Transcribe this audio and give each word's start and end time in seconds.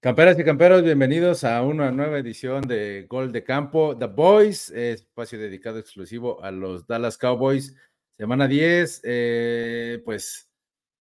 Camperas 0.00 0.38
y 0.38 0.44
camperos, 0.44 0.84
bienvenidos 0.84 1.42
a 1.42 1.60
una 1.62 1.90
nueva 1.90 2.20
edición 2.20 2.62
de 2.62 3.06
Gol 3.10 3.32
de 3.32 3.42
Campo, 3.42 3.96
The 3.98 4.06
Boys, 4.06 4.70
espacio 4.70 5.40
dedicado 5.40 5.80
exclusivo 5.80 6.40
a 6.40 6.52
los 6.52 6.86
Dallas 6.86 7.18
Cowboys. 7.18 7.74
Semana 8.16 8.46
10, 8.46 9.00
eh, 9.02 10.00
pues, 10.04 10.48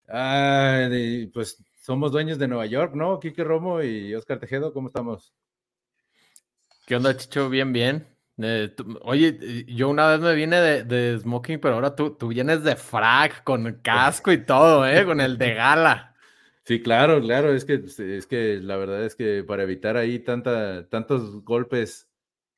pues 0.05 1.63
somos 1.81 2.11
dueños 2.11 2.37
de 2.37 2.47
Nueva 2.47 2.67
York, 2.67 2.93
¿no? 2.93 3.19
Quique 3.19 3.43
Romo 3.43 3.81
y 3.81 4.13
Oscar 4.13 4.39
Tejedo, 4.39 4.71
¿cómo 4.73 4.89
estamos? 4.89 5.33
¿Qué 6.85 6.95
onda, 6.95 7.17
Chicho? 7.17 7.49
Bien, 7.49 7.73
bien. 7.73 8.05
Eh, 8.37 8.75
oye, 9.01 9.65
yo 9.69 9.89
una 9.89 10.07
vez 10.07 10.19
me 10.19 10.35
vine 10.35 10.57
de, 10.83 11.17
smoking, 11.17 11.59
pero 11.59 11.73
ahora 11.73 11.95
tú, 11.95 12.11
tú 12.11 12.27
vienes 12.27 12.63
de 12.63 12.75
frac, 12.75 13.43
con 13.43 13.73
casco 13.81 14.31
y 14.31 14.45
todo, 14.45 14.85
¿eh? 14.85 15.03
Con 15.03 15.19
el 15.19 15.39
de 15.39 15.55
gala. 15.55 16.12
Sí, 16.65 16.81
claro, 16.81 17.19
claro, 17.21 17.53
es 17.53 17.65
que, 17.65 17.83
es 17.85 18.25
que 18.27 18.59
la 18.61 18.77
verdad 18.77 19.03
es 19.05 19.15
que 19.15 19.43
para 19.43 19.63
evitar 19.63 19.97
ahí 19.97 20.19
tanta, 20.19 20.87
tantos 20.87 21.43
golpes, 21.43 22.07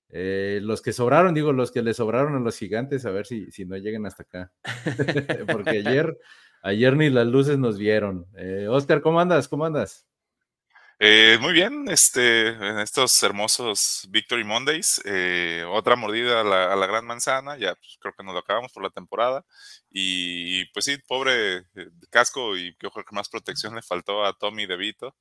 eh, 0.09 0.59
los 0.64 0.81
que 0.81 0.94
sobraron, 0.94 1.34
digo, 1.34 1.54
los 1.54 1.72
que 1.72 1.84
le 1.84 1.94
sobraron 1.94 2.36
a 2.36 2.40
los 2.40 2.58
gigantes, 2.58 3.05
a 3.05 3.12
ver 3.12 3.26
si, 3.28 3.52
si 3.52 3.66
no 3.66 3.78
llegan 3.78 4.05
hasta 4.05 4.23
acá. 4.23 4.54
Porque 5.52 5.70
ayer, 5.86 6.18
ayer 6.64 6.98
ni 6.98 7.09
las 7.09 7.28
luces 7.28 7.59
nos 7.59 7.80
vieron. 7.80 8.28
Eh, 8.38 8.68
Oscar, 8.70 9.02
¿cómo 9.02 9.20
andas? 9.22 9.48
¿Cómo 9.48 9.66
andas? 9.66 10.08
Eh, 10.99 11.38
muy 11.41 11.52
bien, 11.52 11.90
este, 11.90 12.48
en 12.49 12.80
estos 12.80 13.22
hermosos 13.22 14.08
Victory 14.09 14.45
Mondays, 14.45 15.02
eh, 15.03 15.66
otra 15.67 15.98
mordida 15.98 16.40
a 16.40 16.44
la, 16.76 16.88
gran 16.88 17.06
manzana, 17.06 17.58
ya 17.58 17.75
pues, 17.75 17.97
creo 18.00 18.14
que 18.17 18.23
nos 18.23 18.33
lo 18.33 18.39
acabamos 18.39 18.72
por 18.72 18.81
la 18.83 18.89
temporada. 18.89 19.45
Y 19.89 20.66
pues 20.72 20.86
sí, 20.86 20.97
pobre 21.08 21.58
eh, 21.58 21.89
casco 22.09 22.56
y 22.58 22.75
yo 22.81 22.92
creo 22.92 23.06
que 23.06 23.16
más 23.16 23.28
protección 23.30 23.75
le 23.75 23.81
faltó 23.81 24.23
a 24.25 24.34
Tommy 24.34 24.66
DeVito, 24.67 25.16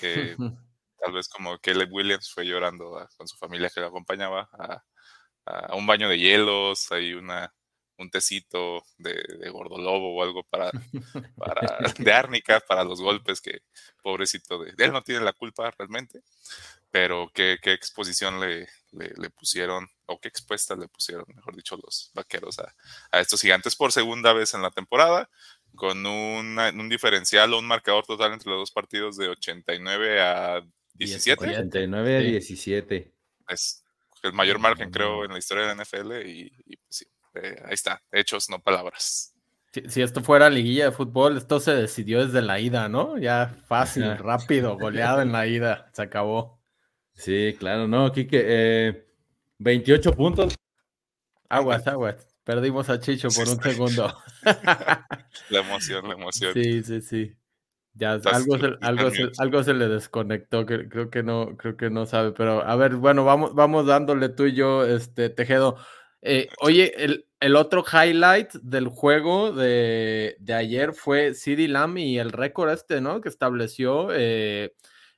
que 0.00 0.36
tal 1.00 1.12
vez 1.12 1.28
como 1.28 1.58
Caleb 1.58 1.92
Williams 1.92 2.30
fue 2.32 2.44
llorando 2.44 3.08
con 3.16 3.26
su 3.26 3.36
familia 3.38 3.70
que 3.74 3.80
lo 3.80 3.86
acompañaba 3.86 4.50
a, 4.52 4.84
a 5.46 5.76
un 5.76 5.86
baño 5.86 6.08
de 6.10 6.18
hielos, 6.18 6.92
hay 6.92 7.14
una 7.14 7.54
un 7.98 8.10
tecito 8.10 8.84
de, 8.98 9.14
de 9.14 9.50
gordolobo 9.50 10.14
o 10.14 10.22
algo 10.22 10.42
para, 10.44 10.70
para 11.36 11.92
de 11.98 12.12
árnica 12.12 12.60
para 12.60 12.84
los 12.84 13.00
golpes 13.00 13.40
que 13.40 13.62
pobrecito 14.02 14.62
de 14.62 14.72
él 14.84 14.92
no 14.92 15.02
tiene 15.02 15.24
la 15.24 15.32
culpa 15.32 15.70
realmente 15.76 16.22
pero 16.90 17.30
qué, 17.34 17.58
qué 17.60 17.72
exposición 17.72 18.40
le, 18.40 18.68
le, 18.92 19.30
pusieron 19.30 19.88
o 20.06 20.20
qué 20.20 20.28
expuesta 20.28 20.76
le 20.76 20.88
pusieron 20.88 21.24
mejor 21.34 21.56
dicho 21.56 21.76
los 21.76 22.10
vaqueros 22.14 22.58
a, 22.58 22.74
a 23.10 23.20
estos 23.20 23.40
gigantes 23.40 23.76
por 23.76 23.92
segunda 23.92 24.32
vez 24.32 24.54
en 24.54 24.62
la 24.62 24.70
temporada 24.70 25.28
con 25.74 26.06
un 26.06 26.88
diferencial 26.88 27.52
o 27.52 27.58
un 27.58 27.66
marcador 27.66 28.06
total 28.06 28.32
entre 28.32 28.50
los 28.50 28.60
dos 28.60 28.70
partidos 28.70 29.16
de 29.16 29.28
89 29.28 30.20
a 30.20 30.62
17 30.94 31.48
89 31.48 32.16
a 32.16 32.20
17 32.20 33.12
es 33.48 33.84
el 34.22 34.32
mayor 34.32 34.58
margen 34.58 34.90
creo 34.90 35.24
en 35.24 35.32
la 35.32 35.38
historia 35.38 35.66
de 35.66 35.74
la 35.74 35.82
NFL 35.82 36.26
y, 36.26 36.52
y 36.66 36.76
pues 36.76 36.96
sí 36.96 37.06
eh, 37.42 37.62
ahí 37.64 37.74
está, 37.74 38.02
hechos, 38.12 38.48
no 38.50 38.60
palabras. 38.60 39.34
Si, 39.88 40.00
esto 40.00 40.22
fuera 40.22 40.48
liguilla 40.48 40.86
de 40.86 40.92
fútbol, 40.92 41.36
esto 41.36 41.60
se 41.60 41.74
decidió 41.74 42.24
desde 42.24 42.40
la 42.40 42.58
ida, 42.60 42.88
¿no? 42.88 43.18
Ya 43.18 43.54
fácil, 43.66 44.16
rápido, 44.16 44.78
goleado 44.78 45.20
en 45.20 45.32
la 45.32 45.46
ida, 45.46 45.90
se 45.92 46.02
acabó. 46.02 46.58
Sí, 47.12 47.54
claro, 47.58 47.86
no, 47.86 48.10
Kike, 48.10 48.42
eh, 48.46 49.06
28 49.58 50.12
puntos. 50.12 50.54
Aguas, 51.48 51.86
aguas. 51.86 52.36
Perdimos 52.44 52.88
a 52.88 53.00
Chicho 53.00 53.28
por 53.28 53.48
un 53.48 53.60
segundo. 53.60 54.16
la 55.50 55.60
emoción, 55.60 56.08
la 56.08 56.14
emoción. 56.14 56.54
Sí, 56.54 56.82
sí, 56.82 57.00
sí. 57.00 57.36
Ya 57.94 58.12
algo 58.12 58.58
se, 58.58 58.76
algo, 58.82 59.08
algo 59.38 59.62
se 59.62 59.72
le 59.72 59.88
desconectó, 59.88 60.66
creo 60.66 61.08
que 61.08 61.22
no, 61.22 61.56
creo 61.56 61.78
que 61.78 61.88
no 61.88 62.04
sabe, 62.04 62.32
pero 62.32 62.62
a 62.62 62.76
ver, 62.76 62.96
bueno, 62.96 63.24
vamos, 63.24 63.54
vamos 63.54 63.86
dándole 63.86 64.28
tú 64.28 64.44
y 64.44 64.54
yo, 64.54 64.84
este, 64.84 65.30
Tejedo. 65.30 65.78
Eh, 66.22 66.48
oye, 66.60 66.92
el, 67.40 67.56
otro 67.56 67.84
highlight 67.84 68.52
del 68.54 68.88
juego 68.88 69.52
de, 69.52 70.36
ayer 70.54 70.92
fue 70.94 71.34
CD 71.34 71.68
Lamb 71.68 71.98
y 71.98 72.18
el 72.18 72.32
récord 72.32 72.70
este, 72.70 73.00
¿no? 73.00 73.20
Que 73.20 73.28
estableció 73.28 74.08
eh, 74.12 74.74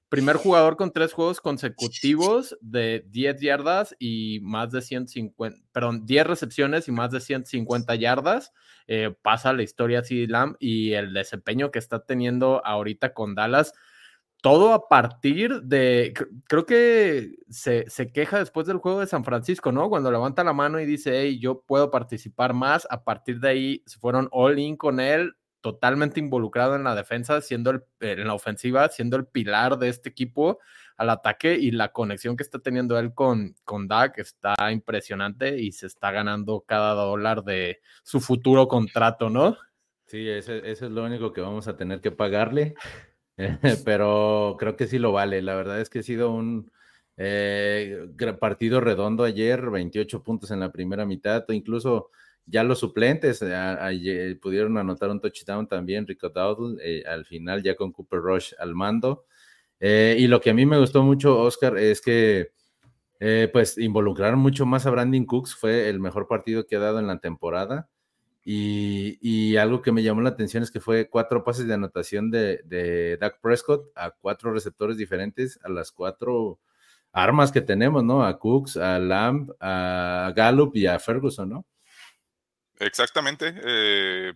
primer 0.09 0.37
jugador 0.37 0.77
con 0.77 0.93
tres 0.93 1.13
juegos 1.13 1.41
consecutivos 1.41 2.57
de 2.61 3.05
10 3.09 3.41
yardas 3.41 3.95
y 3.99 4.41
más 4.43 4.71
de 4.71 4.83
150, 4.83 5.61
perdón, 5.73 6.07
10 6.07 6.27
recepciones 6.27 6.89
y 6.89 6.93
más 6.93 7.11
de 7.11 7.21
150 7.21 7.95
yardas. 7.95 8.53
Eh, 8.87 9.15
pasa 9.23 9.53
la 9.53 9.63
historia 9.63 10.03
CD 10.03 10.27
Lamb 10.27 10.57
y 10.59 10.93
el 10.93 11.13
desempeño 11.13 11.71
que 11.71 11.79
está 11.79 12.05
teniendo 12.05 12.65
ahorita 12.65 13.13
con 13.13 13.35
Dallas 13.35 13.73
todo 14.41 14.73
a 14.73 14.89
partir 14.89 15.63
de, 15.63 16.15
creo 16.47 16.65
que 16.65 17.37
se, 17.49 17.87
queja 18.13 18.39
después 18.39 18.67
del 18.67 18.79
juego 18.79 19.01
de 19.01 19.07
San 19.07 19.25
Francisco, 19.25 19.73
¿no? 19.73 19.89
Cuando 19.89 20.13
levanta 20.13 20.45
la 20.45 20.53
mano 20.53 20.81
y 20.81 20.87
dice, 20.87 21.21
hey, 21.21 21.39
yo 21.41 21.63
puedo 21.63 21.91
participar 21.91 22.55
más, 22.55 22.87
a 22.91 23.03
partir 23.03 23.41
de 23.41 23.49
ahí 23.49 23.83
se 23.87 23.99
fueron 23.99 24.29
all 24.31 24.59
in 24.59 24.77
con 24.77 25.01
él, 25.01 25.35
totalmente 25.61 26.21
involucrado 26.21 26.77
en 26.77 26.85
la 26.85 26.95
defensa, 26.95 27.41
siendo 27.41 27.71
el, 27.71 27.83
en 28.01 28.27
la 28.29 28.35
ofensiva, 28.35 28.89
siendo 28.89 29.17
el 29.17 29.27
pilar 29.27 29.77
de 29.79 29.89
este 29.89 30.09
equipo 30.09 30.61
al 30.97 31.11
ataque 31.11 31.55
y 31.55 31.73
la 31.73 31.93
conexión 31.93 32.37
que 32.37 32.45
está 32.45 32.61
teniendo 32.61 32.99
él 32.99 33.15
con, 33.15 33.57
con 33.65 33.89
Dak 33.89 34.19
está 34.19 34.55
impresionante 34.71 35.59
y 35.59 35.73
se 35.73 35.87
está 35.87 36.13
ganando 36.13 36.65
cada 36.67 36.95
dólar 36.95 37.43
de 37.43 37.81
su 38.05 38.21
futuro 38.21 38.69
contrato, 38.69 39.31
¿no? 39.31 39.57
Sí, 40.07 40.29
ese 40.29 40.71
es 40.71 40.81
lo 40.81 41.05
único 41.05 41.33
que 41.33 41.41
vamos 41.41 41.69
a 41.69 41.77
tener 41.77 42.01
que 42.01 42.11
pagarle. 42.11 42.75
pero 43.85 44.57
creo 44.59 44.77
que 44.77 44.87
sí 44.87 44.99
lo 44.99 45.13
vale. 45.13 45.43
La 45.43 45.55
verdad 45.55 45.81
es 45.81 45.89
que 45.89 46.01
ha 46.01 46.03
sido 46.03 46.33
un 46.33 46.71
eh, 47.17 48.09
partido 48.39 48.81
redondo 48.81 49.25
ayer, 49.25 49.71
28 49.71 50.23
puntos 50.23 50.51
en 50.51 50.61
la 50.61 50.73
primera 50.73 51.07
mitad, 51.07 51.45
incluso 51.49 52.11
ya 52.47 52.65
los 52.65 52.79
suplentes 52.79 53.43
eh, 53.43 54.39
pudieron 54.41 54.79
anotar 54.79 55.11
un 55.11 55.21
touchdown 55.21 55.69
también, 55.69 56.07
Rico 56.07 56.31
Dowdle, 56.31 56.79
eh, 56.83 57.05
al 57.07 57.27
final 57.27 57.63
ya 57.63 57.77
con 57.77 57.93
Cooper 57.93 58.21
Rush 58.21 58.53
al 58.59 58.75
mando. 58.75 59.27
y 59.81 60.27
lo 60.27 60.41
que 60.41 60.51
a 60.51 60.55
mí 60.55 60.67
me 60.67 60.79
gustó 60.79 61.03
mucho, 61.03 61.39
Oscar, 61.41 61.79
es 61.79 62.01
que 62.01 62.53
pues 63.53 63.79
involucraron 63.79 64.39
mucho 64.39 64.65
más 64.67 64.87
a 64.87 64.91
Brandon 64.91 65.25
Cooks, 65.25 65.55
fue 65.55 65.89
el 65.89 66.01
mejor 66.01 66.29
partido 66.29 66.67
que 66.67 66.77
ha 66.77 66.81
dado 66.81 66.99
en 67.01 67.07
la 67.09 67.19
temporada. 67.19 67.89
Y, 68.51 69.59
algo 69.59 69.83
que 69.83 69.93
me 69.93 70.03
llamó 70.03 70.23
la 70.23 70.31
atención 70.31 70.63
es 70.63 70.71
que 70.71 70.81
fue 70.81 71.11
cuatro 71.11 71.45
pases 71.45 71.67
de 71.67 71.75
anotación 71.75 72.31
de, 72.31 72.63
de 72.65 73.19
Dak 73.19 73.41
Prescott 73.43 73.93
a 73.95 74.11
cuatro 74.11 74.55
receptores 74.55 74.97
diferentes, 74.97 75.61
a 75.63 75.69
las 75.69 75.93
cuatro 75.93 76.59
armas 77.13 77.53
que 77.53 77.61
tenemos, 77.61 78.03
¿no? 78.05 78.25
A 78.25 78.39
Cooks, 78.39 78.79
a 78.79 78.99
Lamb, 78.99 79.51
a 79.61 80.33
Gallup 80.35 80.75
y 80.77 80.87
a 80.87 80.99
Ferguson, 80.99 81.51
¿no? 81.51 81.67
Exactamente. 82.79 83.55
Eh, 83.55 84.33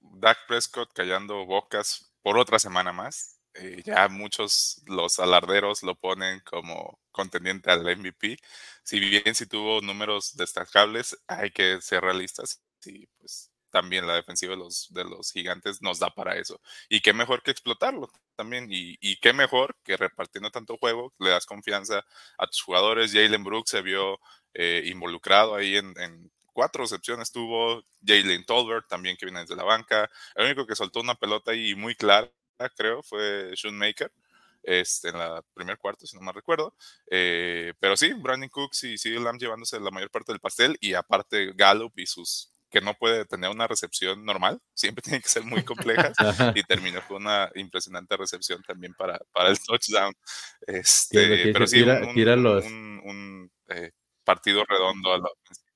Dak 0.00 0.38
Prescott 0.48 0.92
callando 0.92 1.46
bocas 1.46 2.12
por 2.22 2.36
otra 2.36 2.58
semana 2.58 2.92
más. 2.92 3.38
Eh, 3.54 3.82
ya 3.84 4.08
muchos 4.08 4.82
los 4.86 5.20
alarderos 5.20 5.84
lo 5.84 5.94
ponen 5.94 6.40
como 6.40 6.98
contendiente 7.12 7.70
al 7.70 7.84
MVP. 7.84 8.38
Si 8.82 8.98
bien 8.98 9.36
si 9.36 9.46
tuvo 9.46 9.80
números 9.82 10.36
destacables, 10.36 11.16
hay 11.28 11.52
que 11.52 11.80
ser 11.80 12.02
realistas 12.02 12.60
y 12.86 13.06
pues 13.18 13.50
también 13.70 14.06
la 14.06 14.14
defensiva 14.14 14.52
de 14.52 14.58
los, 14.58 14.88
de 14.92 15.04
los 15.04 15.32
gigantes 15.32 15.80
nos 15.80 15.98
da 15.98 16.10
para 16.10 16.36
eso. 16.36 16.60
Y 16.88 17.00
qué 17.00 17.12
mejor 17.12 17.42
que 17.42 17.50
explotarlo 17.50 18.10
también. 18.36 18.68
Y, 18.70 18.96
y 19.00 19.16
qué 19.18 19.32
mejor 19.32 19.76
que 19.84 19.96
repartiendo 19.96 20.50
tanto 20.50 20.76
juego, 20.76 21.14
le 21.18 21.30
das 21.30 21.46
confianza 21.46 22.04
a 22.38 22.46
tus 22.46 22.62
jugadores. 22.62 23.12
Jalen 23.12 23.44
Brooks 23.44 23.70
se 23.70 23.82
vio 23.82 24.18
eh, 24.54 24.82
involucrado 24.86 25.54
ahí 25.54 25.76
en, 25.76 25.94
en, 25.98 26.30
cuatro 26.52 26.82
recepciones. 26.82 27.32
Tuvo 27.32 27.84
Jalen 28.04 28.44
Tolbert 28.44 28.88
también 28.88 29.16
que 29.16 29.26
viene 29.26 29.40
desde 29.40 29.56
la 29.56 29.64
banca. 29.64 30.10
El 30.34 30.46
único 30.46 30.66
que 30.66 30.74
soltó 30.74 31.00
una 31.00 31.14
pelota 31.14 31.52
ahí 31.52 31.74
muy 31.74 31.94
clara, 31.94 32.30
creo, 32.76 33.02
fue 33.02 33.52
Maker 33.72 34.12
este, 34.62 35.08
en 35.08 35.18
la 35.18 35.42
primer 35.54 35.78
cuarto, 35.78 36.06
si 36.06 36.16
no 36.16 36.22
me 36.22 36.32
recuerdo. 36.32 36.74
Eh, 37.10 37.72
pero 37.78 37.96
sí, 37.96 38.12
Brandon 38.14 38.48
Cooks 38.48 38.84
y 38.84 38.98
CD 38.98 39.18
Lamb 39.20 39.38
llevándose 39.38 39.80
la 39.80 39.90
mayor 39.90 40.10
parte 40.10 40.32
del 40.32 40.40
pastel 40.40 40.76
y 40.80 40.94
aparte 40.94 41.52
Gallup 41.54 41.98
y 41.98 42.06
sus 42.06 42.50
que 42.70 42.80
no 42.80 42.94
puede 42.94 43.24
tener 43.24 43.50
una 43.50 43.66
recepción 43.66 44.24
normal, 44.24 44.60
siempre 44.74 45.02
tiene 45.18 45.20
que 45.20 45.28
ser 45.28 45.44
muy 45.44 45.62
compleja 45.64 46.12
y 46.54 46.62
terminó 46.62 47.00
con 47.06 47.22
una 47.22 47.50
impresionante 47.54 48.16
recepción 48.16 48.62
también 48.62 48.94
para, 48.94 49.18
para 49.32 49.50
el 49.50 49.58
touchdown. 49.58 50.14
Este, 50.66 51.52
pero 51.52 51.66
sí, 51.66 51.82
un, 51.82 53.50
eh, 53.68 53.90
partido 54.24 54.64
redondo 54.68 55.12
a 55.12 55.18
la 55.18 55.28
ofensiva. 55.28 55.70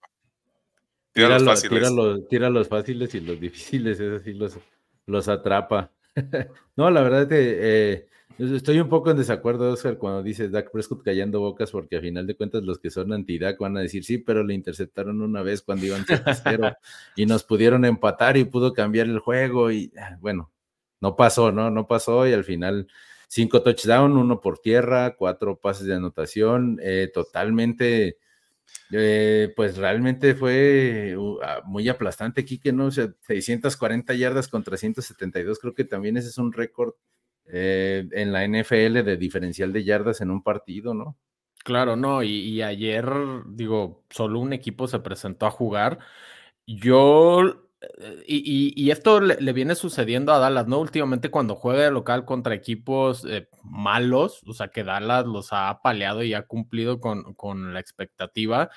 Tira, 1.12 1.38
los 1.38 1.44
fáciles. 1.44 2.29
Tira 2.29 2.50
los, 2.50 2.69
fáciles 2.69 3.14
y 3.14 3.20
los 3.20 3.41
difíciles, 3.41 4.00
es 4.00 4.20
así, 4.20 4.32
los, 4.32 4.58
los 5.06 5.29
atrapa. 5.29 5.93
no, 6.76 6.91
la 6.91 7.02
verdad 7.02 7.23
es 7.23 7.29
que 7.29 7.58
eh, 7.61 8.08
Estoy 8.38 8.81
un 8.81 8.88
poco 8.88 9.12
en 9.12 9.17
desacuerdo, 9.17 9.73
Oscar, 9.73 9.97
cuando 9.97 10.21
dices 10.21 10.50
Dak 10.50 10.73
Prescott 10.73 11.05
callando 11.05 11.38
bocas, 11.38 11.71
porque 11.71 11.99
a 11.99 12.00
final 12.00 12.26
de 12.26 12.35
cuentas 12.35 12.65
los 12.65 12.81
que 12.81 12.91
son 12.91 13.12
anti-Dak 13.12 13.59
van 13.61 13.76
a 13.76 13.81
decir 13.81 14.03
sí, 14.05 14.19
pero 14.19 14.43
le 14.43 14.55
interceptaron 14.55 15.23
una 15.23 15.43
vez 15.43 15.62
cuando 15.62 15.87
iban 15.87 16.05
0 16.43 16.73
y 17.15 17.26
nos 17.26 17.44
pudieron 17.44 17.85
empatar 17.85 18.37
y 18.37 18.44
pudo 18.44 18.73
cambiar 18.73 19.06
el 19.06 19.21
juego 19.21 19.71
y 19.71 19.93
ah, 19.97 20.19
bueno, 20.21 20.50
no 21.00 21.15
pasó, 21.15 21.53
¿no? 21.53 21.71
No 21.71 21.87
pasó 21.87 22.26
y 22.26 22.32
al 22.32 22.43
final 22.43 22.88
cinco 23.29 23.62
touchdowns, 23.62 24.17
uno 24.17 24.41
por 24.41 24.59
tierra, 24.59 25.15
cuatro 25.17 25.56
pases 25.56 25.87
de 25.87 25.94
anotación, 25.94 26.81
eh, 26.82 27.11
totalmente, 27.15 28.19
eh, 28.91 29.53
pues 29.55 29.77
realmente 29.77 30.35
fue 30.35 31.15
uh, 31.17 31.38
ah, 31.41 31.61
muy 31.65 31.88
aplastante, 31.88 32.44
Kike, 32.44 32.73
¿no? 32.73 32.87
O 32.87 32.91
sea, 32.91 33.12
640 33.20 34.12
yardas 34.15 34.49
contra 34.49 34.77
172, 34.77 35.61
creo 35.61 35.75
que 35.75 35.85
también 35.85 36.17
ese 36.17 36.31
es 36.31 36.38
un 36.38 36.53
récord 36.53 36.94
eh, 37.46 38.06
en 38.12 38.32
la 38.32 38.44
NFL 38.44 39.02
de 39.02 39.17
diferencial 39.17 39.73
de 39.73 39.85
yardas 39.85 40.20
en 40.20 40.31
un 40.31 40.43
partido, 40.43 40.94
¿no? 40.94 41.17
Claro, 41.64 41.96
no, 41.96 42.23
y, 42.23 42.61
ayer, 42.61 43.06
digo, 43.46 44.05
solo 44.11 44.38
un 44.38 44.52
equipo 44.52 44.87
se 44.87 44.99
presentó 44.99 45.46
a 45.46 45.50
jugar. 45.50 45.99
Yo 46.67 47.64
y, 48.26 48.91
esto 48.91 49.20
le, 49.20 49.52
viene 49.52 49.75
sucediendo 49.75 50.32
a 50.32 50.38
Dallas, 50.38 50.67
¿no? 50.67 50.79
Últimamente 50.81 51.31
cuando 51.31 51.55
juega 51.55 51.85
de 51.85 51.91
local 51.91 52.25
contra 52.25 52.55
equipos 52.55 53.25
eh, 53.25 53.49
malos, 53.62 54.43
o 54.46 54.52
sea, 54.52 54.69
que 54.69 54.85
Dallas 54.85 55.26
los 55.26 55.52
ha 55.52 55.69
apaleado 55.69 56.23
y 56.23 56.35
ha 56.35 56.46
cumplido 56.46 57.00
con, 57.00 57.35
con 57.35 57.75
la 57.75 57.81
expectativa, 57.81 58.70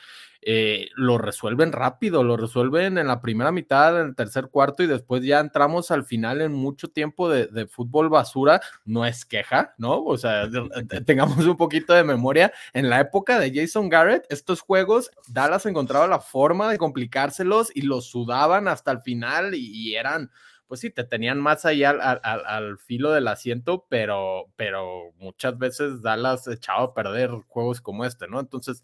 eh, 0.50 0.88
lo 0.96 1.18
resuelven 1.18 1.74
rápido, 1.74 2.24
lo 2.24 2.38
resuelven 2.38 2.98
en 2.98 3.08
la 3.08 3.20
primera 3.20 3.52
mitad, 3.52 4.00
en 4.00 4.08
el 4.08 4.16
tercer 4.16 4.48
cuarto 4.48 4.82
y 4.82 4.88
después 4.88 5.22
ya 5.22 5.42
entramos 5.42 5.92
al 5.92 6.06
final 6.06 6.40
en 6.40 6.54
mucho 6.54 6.88
tiempo 6.88 7.28
de, 7.28 7.68
fútbol 7.68 8.08
basura. 8.08 8.62
No 8.86 9.06
es 9.06 9.26
queja, 9.26 9.74
¿no? 9.78 10.02
O 10.06 10.18
sea, 10.18 10.48
tengamos 11.06 11.46
un 11.46 11.58
poquito 11.58 11.94
de 11.94 12.06
memoria. 12.06 12.54
En 12.72 12.90
la 12.90 13.02
época 13.02 13.42
de 13.42 13.52
Jason 13.54 13.90
Garrett, 13.90 14.26
estos 14.30 14.62
juegos, 14.62 15.12
Dallas 15.28 15.66
encontraba 15.66 16.08
la 16.08 16.22
forma 16.22 16.72
de 16.72 16.78
complicárselos 16.78 17.70
y 17.76 17.82
los 17.82 18.06
sudaban 18.06 18.70
hasta 18.70 18.94
el 18.94 19.02
final 19.02 19.54
y, 19.54 19.96
eran 19.96 20.32
pues 20.68 20.82
sí, 20.82 20.90
te 20.90 21.06
tenían 21.06 21.40
más 21.40 21.66
allá 21.66 21.92
al, 21.92 22.22
al, 22.24 22.78
filo 22.78 23.12
del 23.12 23.30
asiento, 23.30 23.86
pero, 23.88 24.52
pero 24.58 25.14
muchas 25.18 25.58
veces 25.58 26.02
Dallas 26.02 26.46
echaba 26.48 26.84
a 26.84 26.94
perder 26.94 27.32
juegos 27.48 27.80
como 27.80 28.04
este, 28.04 28.28
¿no? 28.28 28.42
Entonces, 28.42 28.84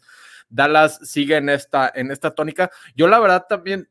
Dallas 0.54 1.00
sigue 1.02 1.36
en 1.36 1.48
esta, 1.48 1.90
en 1.94 2.10
esta 2.10 2.30
tónica. 2.30 2.70
Yo 2.94 3.08
la 3.08 3.18
verdad 3.18 3.46
también 3.48 3.90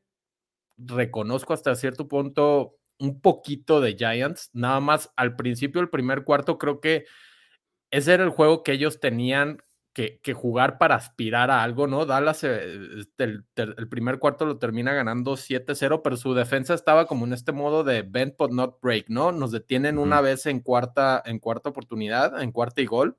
reconozco 0.78 1.54
hasta 1.54 1.76
cierto 1.76 2.08
punto 2.08 2.78
un 3.00 3.20
poquito 3.20 3.82
de 3.82 3.96
Giants, 3.96 4.50
nada 4.54 4.80
más 4.80 5.12
al 5.16 5.36
principio 5.36 5.82
del 5.82 5.90
primer 5.90 6.24
cuarto 6.24 6.58
creo 6.58 6.80
que 6.80 7.06
ese 7.92 8.14
era 8.14 8.24
el 8.24 8.30
juego 8.30 8.64
que 8.64 8.72
ellos 8.72 9.00
tenían 9.00 9.62
que, 9.94 10.34
jugar 10.34 10.80
para 10.80 10.96
aspirar 10.96 11.52
a 11.52 11.62
algo, 11.62 11.86
¿no? 11.86 12.06
Dallas 12.06 12.44
eh, 12.44 12.80
este, 12.98 13.24
el, 13.56 13.90
primer 13.90 14.18
cuarto 14.18 14.46
lo 14.46 14.58
termina 14.58 14.94
ganando 14.94 15.34
7-0, 15.34 16.02
pero 16.04 16.18
su 16.18 16.34
defensa 16.34 16.74
estaba 16.74 17.06
como 17.06 17.26
en 17.26 17.34
este 17.34 17.52
modo 17.52 17.84
de 17.84 18.02
bend 18.02 18.36
but 18.38 18.52
not 18.52 18.82
break, 18.82 19.10
¿no? 19.10 19.32
Nos 19.32 19.52
detienen 19.52 20.00
una 20.00 20.20
vez 20.22 20.48
en 20.48 20.62
cuarta, 20.62 21.22
en 21.26 21.38
cuarta 21.38 21.70
oportunidad, 21.70 22.42
en 22.42 22.52
cuarta 22.52 22.82
y 22.82 22.86
gol, 22.86 23.18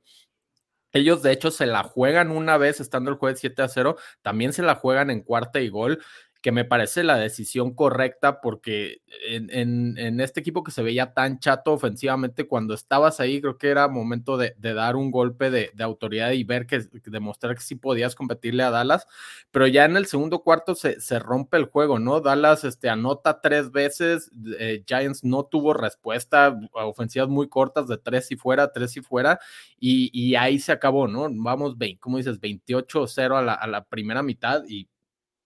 ellos, 0.95 1.23
de 1.23 1.33
hecho, 1.33 1.51
se 1.51 1.67
la 1.67 1.83
juegan 1.83 2.31
una 2.31 2.57
vez 2.57 2.81
estando 2.81 3.11
el 3.11 3.17
jueves 3.19 3.41
7 3.41 3.63
a 3.63 3.69
0, 3.69 3.97
también 4.23 4.53
se 4.53 4.63
la 4.63 4.77
juegan 4.77 5.11
en 5.11 5.23
cuarta 5.23 5.61
y 5.61 5.69
gol 5.69 6.03
que 6.45 6.53
me 6.53 6.67
parece 6.67 7.05
la 7.05 7.17
decisión 7.17 7.73
correcta 7.73 8.43
porque 8.43 9.01
en, 9.27 10.21
este 10.21 10.41
equipo 10.41 10.63
que 10.63 10.73
se 10.73 10.83
veía 10.83 11.15
tan 11.15 11.39
chato 11.39 11.73
ofensivamente, 11.73 12.47
cuando 12.47 12.75
estabas 12.75 13.19
ahí, 13.19 13.41
creo 13.41 13.57
que 13.57 13.71
era 13.71 13.89
momento 13.89 14.37
de, 14.37 14.55
dar 14.59 14.95
un 14.97 15.11
golpe 15.11 15.51
de, 15.51 15.73
autoridad 15.83 16.33
y 16.33 16.45
ver 16.45 16.67
que, 16.67 16.83
demostrar 17.07 17.55
que 17.55 17.63
sí 17.63 17.77
podías 17.77 18.15
competirle 18.15 18.63
a 18.63 18.69
Dallas, 18.69 19.07
pero 19.51 19.67
ya 19.67 19.87
en 19.87 19.97
el 19.97 20.05
segundo 20.05 20.43
cuarto 20.43 20.75
se, 20.75 21.19
rompe 21.19 21.57
el 21.57 21.65
juego, 21.65 21.99
¿no? 21.99 22.21
Dallas 22.21 22.65
este, 22.65 22.91
anota 22.91 23.41
tres 23.41 23.73
veces, 23.73 24.31
eh, 24.59 24.85
Giants 24.87 25.25
no 25.25 25.47
tuvo 25.47 25.73
respuesta, 25.73 26.61
ofensivas 26.73 27.31
muy 27.31 27.49
cortas 27.49 27.89
de 27.89 27.97
tres 27.97 28.31
y 28.33 28.37
fuera, 28.37 28.71
tres 28.71 28.99
y 28.99 29.01
fuera, 29.01 29.41
y, 29.81 30.35
ahí 30.35 30.59
se 30.59 30.73
acabó, 30.73 31.09
¿no? 31.09 31.27
Vamos, 31.31 31.75
como 32.01 32.19
dices, 32.19 32.39
28-0 32.39 33.35
a 33.35 33.41
la, 33.41 33.55
a 33.55 33.67
la 33.67 33.85
primera 33.85 34.23
mitad 34.23 34.63
y 34.69 34.89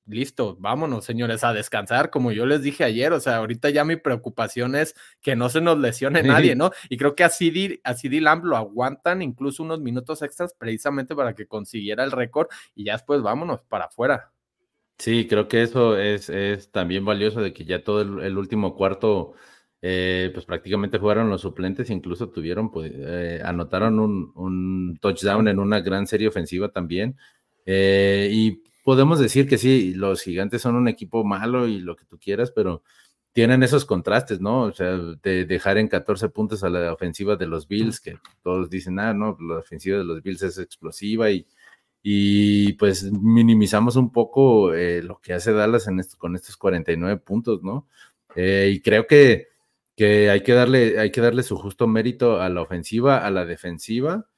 listo, 0.09 0.57
vámonos, 0.59 1.05
señores, 1.05 1.45
a 1.45 1.53
descansar, 1.53 2.11
como 2.11 2.33
yo 2.33 2.47
les 2.47 2.63
dije 2.63 2.85
ayer, 2.85 3.13
o 3.13 3.21
sea, 3.21 3.37
ahorita 3.37 3.71
ya 3.71 3.85
mi 3.85 3.97
preocupación 3.97 4.75
es 4.75 4.95
que 5.21 5.37
no 5.37 5.49
se 5.49 5.61
nos 5.61 5.79
lesione 5.79 6.23
nadie, 6.23 6.57
¿no? 6.57 6.71
Y 6.89 6.97
creo 6.97 7.15
que 7.15 7.25
a 7.25 7.29
CD, 7.31 7.81
a 7.85 7.95
Lamb 8.21 8.45
lo 8.45 8.57
aguantan 8.57 9.23
incluso 9.23 9.63
unos 9.63 9.81
minutos 9.81 10.23
extras 10.23 10.55
precisamente 10.59 11.15
para 11.15 11.35
que 11.35 11.47
consiguiera 11.47 12.05
el 12.05 12.13
récord 12.13 12.49
y 12.75 12.85
ya 12.85 12.93
después 12.93 13.23
vámonos 13.23 13.61
para 13.69 13.87
afuera. 13.87 14.33
Sí, 14.99 15.29
creo 15.29 15.47
que 15.47 15.63
eso 15.63 15.97
es, 15.97 16.31
también 16.73 17.05
valioso 17.05 17.41
de 17.41 17.53
que 17.53 17.65
ya 17.65 17.85
todo 17.85 18.01
el, 18.03 18.37
último 18.37 18.75
cuarto, 18.75 19.35
eh, 19.81 20.31
pues 20.35 20.45
prácticamente 20.45 20.99
jugaron 20.99 21.31
los 21.31 21.43
suplentes, 21.43 21.91
incluso 21.91 22.31
tuvieron, 22.31 22.73
pues, 22.73 22.93
eh, 22.95 23.41
anotaron 23.45 24.01
un, 24.01 24.99
touchdown 25.01 25.47
en 25.47 25.61
una 25.61 25.81
gran 25.81 26.09
serie 26.09 26.27
ofensiva 26.29 26.71
también. 26.71 27.17
Eh, 27.65 28.29
y 28.33 28.63
podemos 28.89 29.19
decir 29.19 29.47
que 29.47 29.59
sí, 29.59 29.93
los 29.93 30.23
gigantes 30.23 30.63
son 30.63 30.75
un 30.75 30.89
equipo 30.89 31.23
malo 31.23 31.69
y 31.69 31.79
lo 31.79 31.95
que 31.95 32.07
tú 32.07 32.19
quieras, 32.19 32.51
pero 32.51 32.83
tienen 33.35 33.63
esos 33.63 33.85
contrastes, 33.85 34.41
¿no? 34.41 34.63
O 34.63 34.73
sea, 34.73 34.97
de 34.97 35.45
dejar 35.45 35.77
en 35.77 35.89
14 35.89 36.31
puntos 36.31 36.65
a 36.65 36.71
la 36.71 36.91
ofensiva 36.95 37.37
de 37.37 37.47
los 37.47 37.69
Bills, 37.69 38.01
que 38.01 38.17
todos 38.43 38.71
dicen, 38.71 38.99
ah, 38.99 39.13
no, 39.13 39.37
la 39.47 39.59
ofensiva 39.59 39.99
de 39.99 40.05
los 40.05 40.23
Bills 40.23 40.41
es 40.41 40.57
explosiva 40.57 41.31
y, 41.31 41.47
y 42.03 42.73
pues 42.79 43.13
minimizamos 43.13 43.97
un 43.97 44.11
poco 44.11 44.73
eh, 44.73 45.03
lo 45.03 45.21
que 45.21 45.35
hace 45.35 45.53
Dallas 45.53 45.87
en 45.87 46.01
esto, 46.01 46.17
con 46.17 46.35
estos 46.35 46.57
49 46.57 47.21
puntos, 47.21 47.63
¿no? 47.63 47.87
Eh, 48.37 48.71
y 48.73 48.81
creo 48.81 49.07
que, 49.07 49.49
que, 49.97 50.31
hay, 50.31 50.43
que 50.43 50.55
darle, 50.55 50.99
hay 50.99 51.11
que 51.11 51.21
darle 51.21 51.43
su 51.43 51.59
justo 51.59 51.87
mérito 51.89 52.41
a 52.41 52.49
la 52.49 52.63
ofensiva, 52.63 53.19
a 53.19 53.31
la 53.31 53.45
defensiva, 53.45 54.31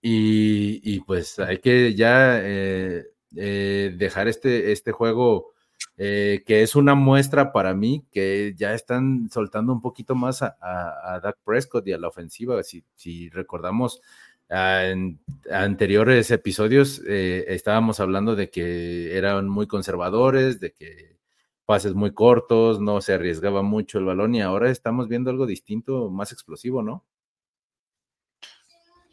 y, 0.00 0.80
y 0.84 1.00
pues 1.00 1.40
hay 1.40 1.58
que 1.58 1.96
ya 1.96 2.38
eh, 2.40 3.04
eh, 3.36 3.94
dejar 3.96 4.28
este, 4.28 4.72
este 4.72 4.92
juego 4.92 5.52
eh, 5.96 6.42
que 6.46 6.62
es 6.62 6.76
una 6.76 6.94
muestra 6.94 7.52
para 7.52 7.74
mí 7.74 8.06
que 8.10 8.54
ya 8.56 8.74
están 8.74 9.28
soltando 9.30 9.72
un 9.72 9.82
poquito 9.82 10.14
más 10.14 10.42
a, 10.42 10.56
a, 10.60 11.20
Dak 11.20 11.36
Prescott 11.44 11.86
y 11.86 11.92
a 11.92 11.98
la 11.98 12.08
ofensiva. 12.08 12.62
Si, 12.62 12.84
si 12.94 13.28
recordamos 13.28 14.00
en 14.48 15.20
anteriores 15.52 16.30
episodios, 16.30 17.02
eh, 17.06 17.44
estábamos 17.48 18.00
hablando 18.00 18.34
de 18.34 18.50
que 18.50 19.16
eran 19.16 19.48
muy 19.48 19.66
conservadores, 19.66 20.58
de 20.58 20.72
que 20.72 21.18
pases 21.66 21.94
muy 21.94 22.12
cortos, 22.12 22.80
no 22.80 23.00
se 23.00 23.12
arriesgaba 23.12 23.62
mucho 23.62 23.98
el 23.98 24.06
balón 24.06 24.34
y 24.34 24.42
ahora 24.42 24.70
estamos 24.70 25.06
viendo 25.06 25.30
algo 25.30 25.46
distinto, 25.46 26.10
más 26.10 26.32
explosivo, 26.32 26.82
¿no? 26.82 27.04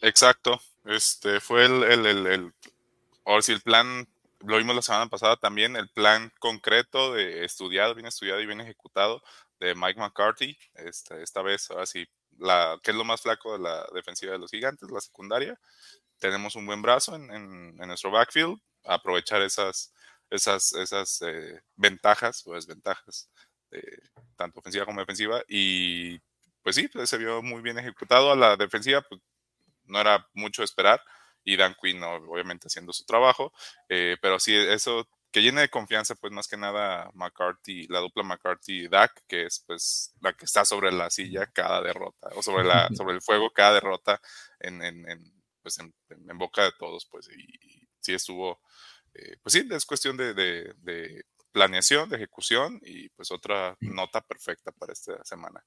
Exacto. 0.01 0.59
Este 0.85 1.39
fue 1.39 1.65
el 1.65 2.53
ahora 3.27 3.41
sí, 3.41 3.51
el 3.51 3.61
plan, 3.61 4.07
lo 4.39 4.57
vimos 4.57 4.75
la 4.75 4.81
semana 4.81 5.07
pasada 5.07 5.35
también, 5.35 5.75
el 5.75 5.89
plan 5.89 6.31
concreto 6.39 7.13
de 7.13 7.43
estudiado, 7.43 7.93
bien 7.93 8.07
estudiado 8.07 8.41
y 8.41 8.45
bien 8.45 8.61
ejecutado 8.61 9.21
de 9.59 9.75
Mike 9.75 9.99
McCarthy. 9.99 10.57
Esta, 10.75 11.21
esta 11.21 11.41
vez, 11.41 11.69
ahora 11.69 11.85
sí, 11.85 12.07
la, 12.37 12.79
que 12.81 12.91
es 12.91 12.97
lo 12.97 13.03
más 13.03 13.21
flaco 13.21 13.53
de 13.53 13.59
la 13.59 13.85
defensiva 13.93 14.31
de 14.31 14.39
los 14.39 14.51
gigantes, 14.51 14.89
la 14.89 15.01
secundaria. 15.01 15.59
Tenemos 16.19 16.55
un 16.55 16.65
buen 16.65 16.81
brazo 16.81 17.15
en, 17.15 17.29
en, 17.31 17.75
nuestro 17.75 18.11
backfield, 18.11 18.57
aprovechar 18.85 19.41
esas, 19.41 19.93
esas, 20.29 20.73
esas 20.73 21.21
eh, 21.21 21.61
ventajas 21.75 22.43
o 22.47 22.53
desventajas, 22.53 23.29
tanto 24.37 24.59
ofensiva 24.59 24.85
como 24.85 25.01
defensiva. 25.01 25.43
Y 25.49 26.17
pues 26.63 26.75
sí, 26.77 26.87
pues 26.87 27.09
se 27.09 27.17
vio 27.17 27.41
muy 27.43 27.61
bien 27.61 27.77
ejecutado. 27.77 28.31
A 28.31 28.35
la 28.35 28.55
defensiva, 28.55 29.01
pues 29.01 29.21
no 29.85 29.99
era 29.99 30.27
mucho 30.33 30.63
esperar 30.63 31.01
y 31.47 31.55
Dan 31.55 31.75
Quinn 31.81 32.03
obviamente 32.03 32.67
haciendo 32.67 32.91
su 32.91 33.05
trabajo, 33.05 33.53
eh, 33.87 34.17
pero 34.21 34.37
sí, 34.37 34.53
eso 34.53 35.07
que 35.31 35.41
llene 35.41 35.61
de 35.61 35.69
confianza, 35.69 36.15
pues 36.15 36.33
más 36.33 36.45
que 36.45 36.57
nada 36.57 37.09
McCarthy, 37.13 37.87
la 37.87 37.99
dupla 37.99 38.23
McCarthy-Dak, 38.23 39.23
que 39.27 39.45
es 39.45 39.63
pues 39.65 40.13
la 40.19 40.33
que 40.33 40.43
está 40.43 40.65
sobre 40.65 40.91
la 40.91 41.09
silla 41.09 41.47
cada 41.47 41.81
derrota, 41.81 42.27
o 42.35 42.41
sobre, 42.41 42.65
la, 42.65 42.89
sobre 42.93 43.15
el 43.15 43.21
fuego 43.21 43.49
cada 43.51 43.75
derrota 43.75 44.19
en, 44.59 44.83
en, 44.83 45.09
en 45.09 45.33
pues 45.61 45.79
en, 45.79 45.93
boca 46.37 46.63
de 46.63 46.71
todos, 46.77 47.07
pues, 47.09 47.29
y, 47.29 47.87
sí 48.01 48.13
estuvo, 48.13 48.59
eh, 49.13 49.37
pues 49.41 49.53
sí, 49.53 49.65
es 49.71 49.85
cuestión 49.85 50.17
de, 50.17 50.33
de, 50.33 50.73
de, 50.79 51.23
planeación, 51.53 52.09
de 52.09 52.17
ejecución, 52.17 52.79
y 52.83 53.09
pues 53.09 53.31
otra 53.31 53.75
nota 53.79 54.21
perfecta 54.21 54.71
para 54.73 54.93
esta 54.93 55.23
semana. 55.23 55.63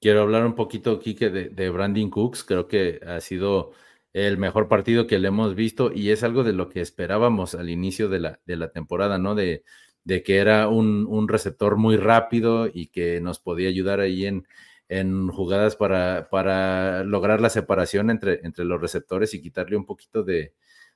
Quiero 0.00 0.22
hablar 0.22 0.44
un 0.44 0.54
poquito, 0.54 0.98
Kike, 0.98 1.30
de, 1.30 1.48
de 1.50 1.70
Brandon 1.70 2.10
Cooks, 2.10 2.44
creo 2.44 2.66
que 2.68 3.00
ha 3.06 3.20
sido 3.20 3.72
el 4.12 4.38
mejor 4.38 4.68
partido 4.68 5.06
que 5.06 5.18
le 5.18 5.28
hemos 5.28 5.54
visto 5.54 5.92
y 5.94 6.10
es 6.10 6.22
algo 6.22 6.42
de 6.42 6.52
lo 6.52 6.68
que 6.68 6.80
esperábamos 6.80 7.54
al 7.54 7.70
inicio 7.70 8.08
de 8.08 8.20
la, 8.20 8.40
de 8.44 8.56
la 8.56 8.70
temporada, 8.70 9.18
¿no? 9.18 9.34
De, 9.34 9.62
de 10.04 10.22
que 10.22 10.38
era 10.38 10.68
un, 10.68 11.06
un, 11.08 11.28
receptor 11.28 11.76
muy 11.76 11.96
rápido 11.96 12.68
y 12.72 12.88
que 12.88 13.20
nos 13.20 13.38
podía 13.38 13.68
ayudar 13.68 14.00
ahí 14.00 14.26
en, 14.26 14.46
en 14.88 15.28
jugadas 15.28 15.76
para, 15.76 16.28
para 16.30 17.04
lograr 17.04 17.40
la 17.40 17.50
separación 17.50 18.10
entre, 18.10 18.40
entre 18.42 18.64
los 18.64 18.80
receptores 18.80 19.34
y 19.34 19.42
quitarle 19.42 19.76
un 19.76 19.86
poquito 19.86 20.24
de, 20.24 20.54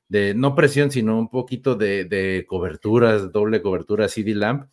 de 0.08 0.34
no 0.34 0.54
presión, 0.54 0.90
sino 0.90 1.18
un 1.18 1.28
poquito 1.28 1.76
de, 1.76 2.04
de 2.04 2.44
coberturas, 2.48 3.30
doble 3.30 3.62
cobertura 3.62 4.08
CD 4.08 4.34
Lamp. 4.34 4.68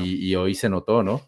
Y, 0.00 0.30
y, 0.30 0.36
hoy 0.36 0.54
se 0.54 0.68
notó, 0.68 1.02
¿no? 1.02 1.22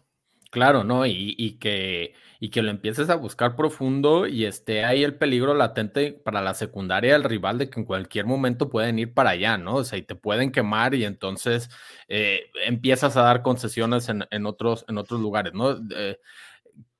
Claro, 0.51 0.83
¿no? 0.83 1.05
Y, 1.05 1.57
que, 1.59 2.15
y 2.39 2.49
que 2.49 2.63
lo 2.63 2.71
empieces 2.71 3.11
a 3.11 3.15
buscar 3.15 3.55
profundo 3.55 4.25
y 4.25 4.45
esté 4.45 4.83
ahí 4.83 5.03
el 5.03 5.15
peligro 5.15 5.53
latente 5.53 6.11
para 6.11 6.41
la 6.41 6.55
secundaria 6.55 7.13
del 7.13 7.23
rival 7.23 7.59
de 7.59 7.69
que 7.69 7.79
en 7.79 7.85
cualquier 7.85 8.25
momento 8.25 8.67
pueden 8.67 8.97
ir 8.97 9.13
para 9.13 9.29
allá, 9.31 9.59
¿no? 9.59 9.75
O 9.75 9.83
sea, 9.83 9.99
y 9.99 10.01
te 10.01 10.15
pueden 10.15 10.51
quemar 10.51 10.95
y 10.95 11.05
entonces 11.05 11.69
eh, 12.07 12.49
empiezas 12.65 13.15
a 13.15 13.21
dar 13.21 13.43
concesiones 13.43 14.09
en, 14.09 14.25
en, 14.31 14.47
otros, 14.47 14.85
en 14.87 14.97
otros 14.97 15.21
lugares, 15.21 15.53
¿no? 15.53 15.77
Eh, 15.95 16.17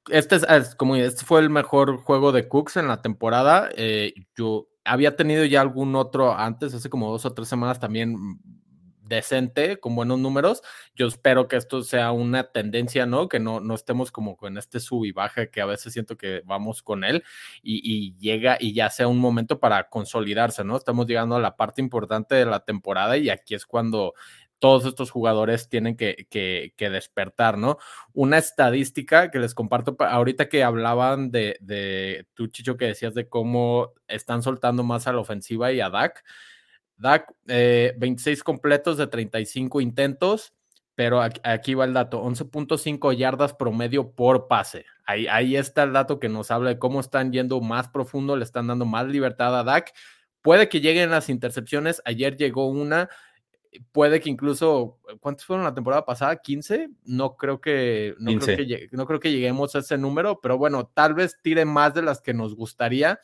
este, 0.10 0.38
es, 0.38 0.76
como 0.76 0.96
este 0.96 1.26
fue 1.26 1.40
el 1.42 1.50
mejor 1.50 1.98
juego 1.98 2.32
de 2.32 2.48
Cooks 2.48 2.78
en 2.78 2.88
la 2.88 3.02
temporada. 3.02 3.70
Eh, 3.76 4.14
yo 4.36 4.68
había 4.84 5.16
tenido 5.16 5.46
ya 5.46 5.62
algún 5.62 5.96
otro 5.96 6.34
antes, 6.38 6.74
hace 6.74 6.90
como 6.90 7.12
dos 7.12 7.26
o 7.26 7.34
tres 7.34 7.48
semanas 7.48 7.80
también 7.80 8.16
decente, 9.10 9.80
con 9.80 9.96
buenos 9.96 10.20
números. 10.20 10.62
Yo 10.96 11.08
espero 11.08 11.50
que 11.50 11.58
esto 11.58 11.84
sea 11.84 12.12
una 12.12 12.46
tendencia, 12.52 13.06
¿no? 13.06 13.28
Que 13.28 13.40
no, 13.40 13.60
no 13.60 13.76
estemos 13.76 14.12
como 14.12 14.38
con 14.38 14.58
este 14.58 14.80
sub 14.80 15.04
y 15.04 15.12
baja 15.12 15.48
que 15.48 15.60
a 15.60 15.66
veces 15.66 15.92
siento 15.92 16.16
que 16.16 16.42
vamos 16.46 16.82
con 16.82 17.04
él 17.04 17.24
y, 17.62 18.16
llega 18.20 18.58
y 18.60 18.74
ya 18.74 18.90
sea 18.90 19.08
un 19.08 19.18
momento 19.18 19.60
para 19.60 19.90
consolidarse, 19.90 20.64
¿no? 20.64 20.78
Estamos 20.78 21.08
llegando 21.08 21.36
a 21.36 21.42
la 21.42 21.58
parte 21.58 21.82
importante 21.82 22.36
de 22.36 22.46
la 22.46 22.62
temporada 22.62 23.18
y 23.18 23.30
aquí 23.30 23.56
es 23.56 23.66
cuando 23.66 24.14
todos 24.60 24.86
estos 24.86 25.10
jugadores 25.10 25.70
tienen 25.70 25.96
que, 25.96 26.28
que, 26.30 26.90
despertar, 26.90 27.58
¿no? 27.58 27.78
Una 28.14 28.38
estadística 28.38 29.32
que 29.32 29.40
les 29.40 29.56
comparto 29.56 29.96
ahorita 30.00 30.50
que 30.50 30.64
hablaban 30.64 31.32
de, 31.32 31.58
de 31.62 32.28
tu 32.34 32.48
chicho 32.48 32.78
que 32.78 32.86
decías 32.86 33.14
de 33.14 33.30
cómo 33.30 33.94
están 34.08 34.44
soltando 34.44 34.84
más 34.84 35.08
a 35.08 35.14
la 35.14 35.20
ofensiva 35.20 35.72
y 35.72 35.80
a 35.80 35.90
Dak. 35.90 36.24
Dak, 37.00 37.34
26 37.46 38.40
eh, 38.40 38.44
completos 38.44 38.98
de 38.98 39.08
35 39.08 39.82
intentos, 39.82 40.54
pero 40.96 41.22
aquí, 41.22 41.74
va 41.76 41.86
el 41.86 41.94
dato, 41.94 42.22
11.5 42.22 43.14
yardas 43.14 43.54
promedio 43.54 44.12
por 44.12 44.48
pase. 44.48 44.86
Ahí, 45.06 45.28
ahí 45.28 45.56
está 45.56 45.84
el 45.84 45.94
dato 45.94 46.20
que 46.20 46.28
nos 46.28 46.52
habla 46.52 46.72
de 46.72 46.78
cómo 46.78 47.00
están 47.00 47.32
yendo 47.32 47.62
más 47.62 47.88
profundo, 47.88 48.36
le 48.36 48.44
están 48.44 48.68
dando 48.68 48.86
más 48.86 49.08
libertad 49.08 49.58
a 49.58 49.64
Dak. 49.64 49.94
Puede 50.42 50.68
que 50.68 50.82
lleguen 50.82 51.10
las 51.10 51.30
intercepciones, 51.30 52.02
ayer 52.04 52.36
llegó 52.36 52.68
una, 52.68 53.10
puede 53.94 54.20
que 54.20 54.30
incluso, 54.30 55.00
¿cuántos 55.22 55.46
fueron 55.46 55.64
la 55.64 55.74
temporada 55.74 56.06
pasada? 56.06 56.42
¿15? 56.42 56.94
No 57.06 57.38
creo 57.38 57.62
que, 57.62 58.16
no, 58.20 58.38
creo 58.38 58.58
que, 58.58 58.90
no 58.92 59.06
creo 59.06 59.20
que 59.22 59.32
lleguemos 59.32 59.76
a 59.76 59.80
ese 59.80 59.98
número, 59.98 60.42
pero 60.42 60.58
bueno, 60.58 60.92
tal 60.94 61.14
vez 61.14 61.38
tire 61.42 61.64
más 61.64 61.94
de 61.94 62.02
las 62.02 62.22
que 62.22 62.34
nos 62.34 62.56
gustaría, 62.56 63.22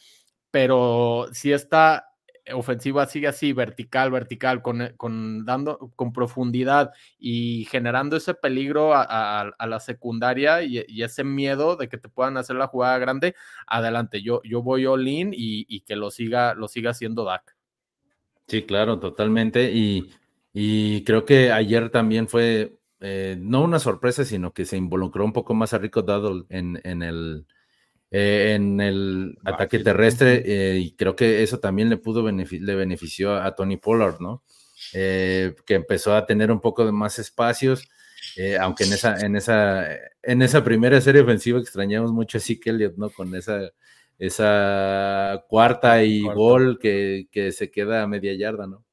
pero 0.50 1.27
si 1.34 1.51
está 1.51 2.14
ofensiva 2.54 3.06
sigue 3.08 3.28
así, 3.28 3.54
vertical, 3.54 4.12
vertical, 4.12 4.62
con, 4.62 4.82
eh, 4.82 4.94
con, 4.96 5.46
dando, 5.46 5.92
con 5.96 6.14
profundidad 6.14 6.92
y 7.18 7.66
generando 7.66 8.16
ese 8.16 8.34
peligro 8.34 8.94
a, 8.94 9.52
la 9.60 9.80
secundaria 9.80 10.62
y, 10.64 10.86
ese 11.02 11.24
miedo 11.24 11.75
de 11.75 11.88
que 11.88 11.98
te 11.98 12.10
puedan 12.10 12.38
hacer 12.38 12.56
la 12.56 12.68
jugada 12.68 12.98
grande, 12.98 13.36
adelante. 13.68 14.22
Yo, 14.22 14.42
yo 14.44 14.62
voy 14.62 14.86
all 14.86 15.08
in 15.08 15.32
y, 15.34 15.82
que 15.82 15.96
lo 15.96 16.12
siga, 16.12 16.54
lo 16.54 16.68
siga 16.68 16.92
haciendo 16.92 17.24
Dak. 17.24 17.56
Sí, 18.48 18.64
claro, 18.64 19.00
totalmente. 19.00 19.72
Y, 19.74 21.04
creo 21.04 21.25
que 21.25 21.52
ayer 21.52 21.90
también 21.90 22.28
fue 22.28 22.78
eh, 23.02 23.36
no 23.40 23.62
una 23.62 23.80
sorpresa, 23.80 24.24
sino 24.24 24.54
que 24.54 24.66
se 24.66 24.78
involucró 24.78 25.25
un 25.25 25.34
poco 25.34 25.54
más 25.54 25.74
a 25.74 25.78
Rico 25.78 26.06
en, 26.50 26.80
en 26.84 27.04
el 27.04 27.46
eh, 28.17 28.53
en 28.53 28.79
el 28.79 29.38
ataque 29.43 29.79
terrestre 29.79 30.41
eh, 30.45 30.79
y 30.79 30.95
creo 30.95 31.17
que 31.17 31.43
eso 31.43 31.60
también 31.60 31.89
le 31.89 31.98
pudo 31.98 32.24
le 32.31 32.75
benefició 32.75 33.36
a 33.36 33.53
Tony 33.55 33.75
Pollard, 33.75 34.22
¿no? 34.22 34.41
Eh, 34.93 35.53
que 35.65 35.74
empezó 35.74 36.15
a 36.15 36.25
tener 36.25 36.50
un 36.50 36.62
poco 36.62 36.86
de 36.86 36.93
más 36.93 37.19
espacios, 37.19 37.89
aunque 38.62 38.86
en 38.86 38.93
esa, 38.93 39.19
en, 39.19 39.36
esa, 39.36 39.86
en 40.24 40.41
esa 40.41 40.63
primera 40.63 41.01
serie 41.01 41.24
ofensiva 41.24 41.60
extrañamos 41.60 42.13
mucho 42.13 42.38
a 42.38 42.41
Zeke 42.41 42.69
Elliott, 42.69 42.95
¿no? 42.95 43.10
Con 43.10 43.36
esa, 43.36 43.69
esa 44.17 45.43
cuarta 45.50 46.01
y 46.01 46.22
gol 46.22 46.79
que, 46.79 47.27
que 47.29 47.51
se 47.51 47.69
queda 47.69 48.01
a 48.01 48.07
media 48.07 48.34
yarda, 48.34 48.65
¿no? 48.65 48.85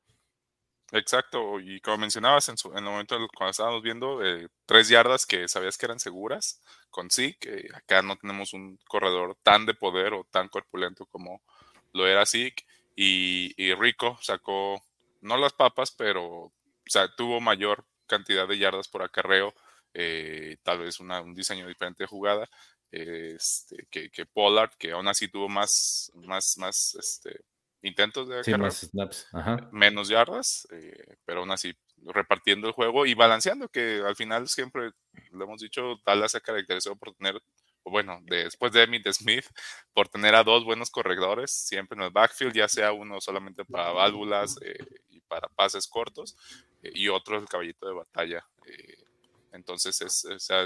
Exacto, 0.92 1.58
y 1.58 1.80
como 1.80 1.96
mencionabas 1.99 2.50
en, 2.50 2.56
el 2.76 2.82
momento 2.82 3.16
cuando 3.34 3.50
estábamos 3.50 3.82
viendo, 3.82 4.22
eh, 4.22 4.49
tres 4.66 4.88
yardas 4.88 5.25
que 5.25 5.49
sabías 5.49 5.78
que 5.78 5.87
eran 5.87 5.99
seguras 5.99 6.61
con 6.90 7.11
sí, 7.11 7.34
que 7.40 7.66
acá 7.75 8.02
no 8.02 8.16
tenemos 8.16 8.52
un 8.52 8.78
corredor 8.87 9.34
tan 9.42 9.64
de 9.64 9.72
poder 9.72 10.12
o 10.12 10.25
tan 10.25 10.49
corpulento 10.49 11.06
como 11.06 11.40
lo 11.94 12.06
era 12.06 12.26
Zeke, 12.26 12.66
y, 12.94 13.54
y, 13.56 13.75
Rico 13.75 14.18
sacó, 14.20 14.82
no 15.22 15.38
las 15.38 15.54
papas, 15.54 15.92
pero 15.92 16.25
o 16.25 16.52
sea, 16.87 17.08
tuvo 17.16 17.40
mayor 17.40 17.87
cantidad 18.06 18.46
de 18.46 18.58
yardas 18.58 18.88
por 18.88 19.02
acarreo, 19.02 19.54
eh, 19.94 20.58
tal 20.62 20.80
vez 20.80 21.00
un 21.00 21.34
diseño 21.34 21.66
diferente 21.68 22.04
de 22.04 22.08
jugada, 22.08 22.50
este, 22.90 23.87
que, 23.90 24.11
que 24.11 24.26
Pollard, 24.26 24.72
que 24.78 24.92
aún 24.92 25.08
así 25.08 25.28
tuvo 25.28 25.49
más, 25.49 26.12
más, 26.16 26.58
más, 26.58 26.94
este, 26.96 27.40
intentos 27.82 28.28
de 28.28 28.42
menos 29.72 30.08
yardas, 30.08 30.66
eh, 30.70 31.16
pero 31.24 31.40
aún 31.40 31.50
así 31.50 31.74
repartiendo 32.04 32.68
el 32.68 32.72
juego 32.72 33.06
y 33.06 33.14
balanceando, 33.14 33.68
que 33.68 34.02
al 34.06 34.16
final 34.16 34.48
siempre 34.48 34.90
lo 35.30 35.44
hemos 35.44 35.60
dicho, 35.60 35.96
Dallas 36.04 36.32
se 36.32 36.40
caracterizó 36.40 36.96
por 36.96 37.14
tener, 37.14 37.40
bueno, 37.84 38.20
después 38.24 38.72
de 38.72 38.84
Emmitt 38.84 39.08
Smith, 39.12 39.46
por 39.92 40.08
tener 40.08 40.34
a 40.34 40.44
dos 40.44 40.64
buenos 40.64 40.90
corredores, 40.90 41.52
siempre 41.52 41.96
en 41.96 42.04
el 42.04 42.10
backfield, 42.10 42.54
ya 42.54 42.68
sea 42.68 42.92
uno 42.92 43.20
solamente 43.20 43.64
para 43.64 43.92
válvulas 43.92 44.56
eh, 44.62 44.84
y 45.10 45.20
para 45.20 45.48
pases 45.48 45.86
cortos, 45.86 46.36
eh, 46.82 46.90
y 46.94 47.08
otro 47.08 47.38
el 47.38 47.46
caballito 47.46 47.86
de 47.86 47.94
batalla 47.94 48.44
entonces 49.52 49.97
se, 49.97 50.64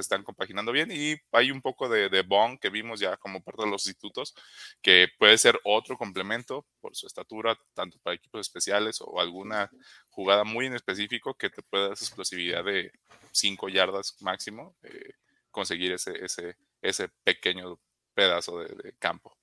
están 0.00 0.22
compaginando 0.22 0.72
bien 0.72 0.90
y 0.92 1.16
hay 1.32 1.50
un 1.50 1.60
poco 1.60 1.88
de, 1.88 2.08
de 2.08 2.22
Bond 2.22 2.58
que 2.58 2.70
vimos 2.70 3.00
ya 3.00 3.16
como 3.16 3.42
parte 3.42 3.62
de 3.62 3.70
los 3.70 3.86
institutos, 3.86 4.34
que 4.80 5.08
puede 5.18 5.36
ser 5.38 5.60
otro 5.64 5.96
complemento 5.96 6.66
por 6.80 6.94
su 6.94 7.06
estatura, 7.06 7.58
tanto 7.74 7.98
para 8.02 8.14
equipos 8.14 8.40
especiales 8.40 8.98
o 9.00 9.20
alguna 9.20 9.70
jugada 10.08 10.44
muy 10.44 10.66
en 10.66 10.74
específico 10.74 11.34
que 11.34 11.50
te 11.50 11.62
pueda 11.62 11.84
dar 11.84 11.92
esa 11.92 12.04
explosividad 12.04 12.64
de 12.64 12.92
5 13.32 13.68
yardas 13.68 14.16
máximo, 14.20 14.76
eh, 14.82 15.14
conseguir 15.50 15.92
ese, 15.92 16.24
ese, 16.24 16.56
ese 16.80 17.08
pequeño 17.24 17.78
pedazo 18.14 18.60
de, 18.60 18.94
campo. 18.98 19.36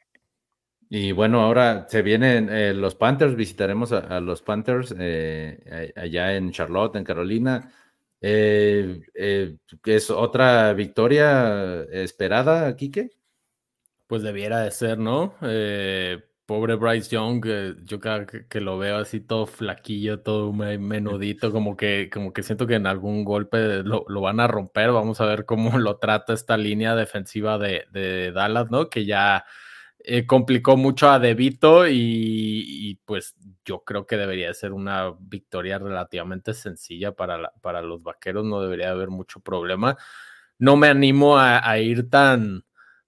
Y 0.89 1.11
bueno, 1.11 1.41
ahora 1.41 1.87
se 1.89 2.01
vienen 2.01 2.49
eh, 2.49 2.73
los 2.73 2.95
Panthers, 2.95 3.35
visitaremos 3.35 3.91
a, 3.91 4.21
los 4.21 4.41
Panthers 4.41 4.95
eh, 4.97 5.91
allá 5.95 6.35
en 6.35 6.51
Charlotte, 6.51 6.95
en 6.95 7.03
Carolina. 7.03 7.73
Eh, 8.21 9.01
eh, 9.13 9.57
¿Es 9.85 10.09
otra 10.09 10.73
victoria 10.73 11.83
esperada, 11.91 12.75
Kike? 12.75 13.11
Pues 14.07 14.23
debiera 14.23 14.61
de 14.61 14.71
ser, 14.71 14.97
¿no? 14.97 15.35
Eh, 15.41 16.23
pobre 16.45 16.75
Bryce 16.75 17.09
Young, 17.09 17.45
yo 17.83 17.99
cada 17.99 18.25
que, 18.25 18.61
lo 18.61 18.77
veo 18.77 18.97
así 18.97 19.19
todo 19.19 19.45
flaquillo, 19.45 20.21
todo 20.21 20.53
menudito, 20.53 21.51
como 21.51 21.75
que, 21.75 22.09
como 22.11 22.31
que 22.33 22.41
siento 22.41 22.65
que 22.67 22.75
en 22.75 22.87
algún 22.87 23.25
golpe 23.25 23.83
lo, 23.83 24.05
van 24.21 24.39
a 24.39 24.47
romper. 24.47 24.91
Vamos 24.91 25.21
a 25.21 25.25
ver 25.25 25.45
cómo 25.45 25.77
lo 25.77 25.97
trata 25.97 26.33
esta 26.33 26.57
línea 26.57 26.95
defensiva 26.95 27.57
de, 27.57 27.85
de 27.91 28.31
Dallas, 28.31 28.71
¿no? 28.71 28.89
Que 28.89 29.05
ya 29.05 29.45
eh, 30.09 30.25
complicó 30.25 30.77
mucho 30.77 31.09
a 31.09 31.19
Debito 31.19 31.85
y, 31.87 32.97
pues 33.03 33.35
yo 33.65 33.83
creo 33.83 34.05
que 34.05 34.15
debería 34.15 34.53
ser 34.53 34.71
una 34.71 35.13
victoria 35.19 35.77
relativamente 35.79 36.53
sencilla 36.53 37.11
para, 37.11 37.51
para 37.61 37.81
los 37.81 38.01
vaqueros, 38.03 38.45
no 38.45 38.61
debería 38.61 38.91
haber 38.91 39.09
mucho 39.09 39.41
problema. 39.41 39.97
No 40.59 40.77
me 40.77 40.87
animo 40.87 41.37
a 41.37 41.77
ir 41.79 42.09
tan, 42.09 42.63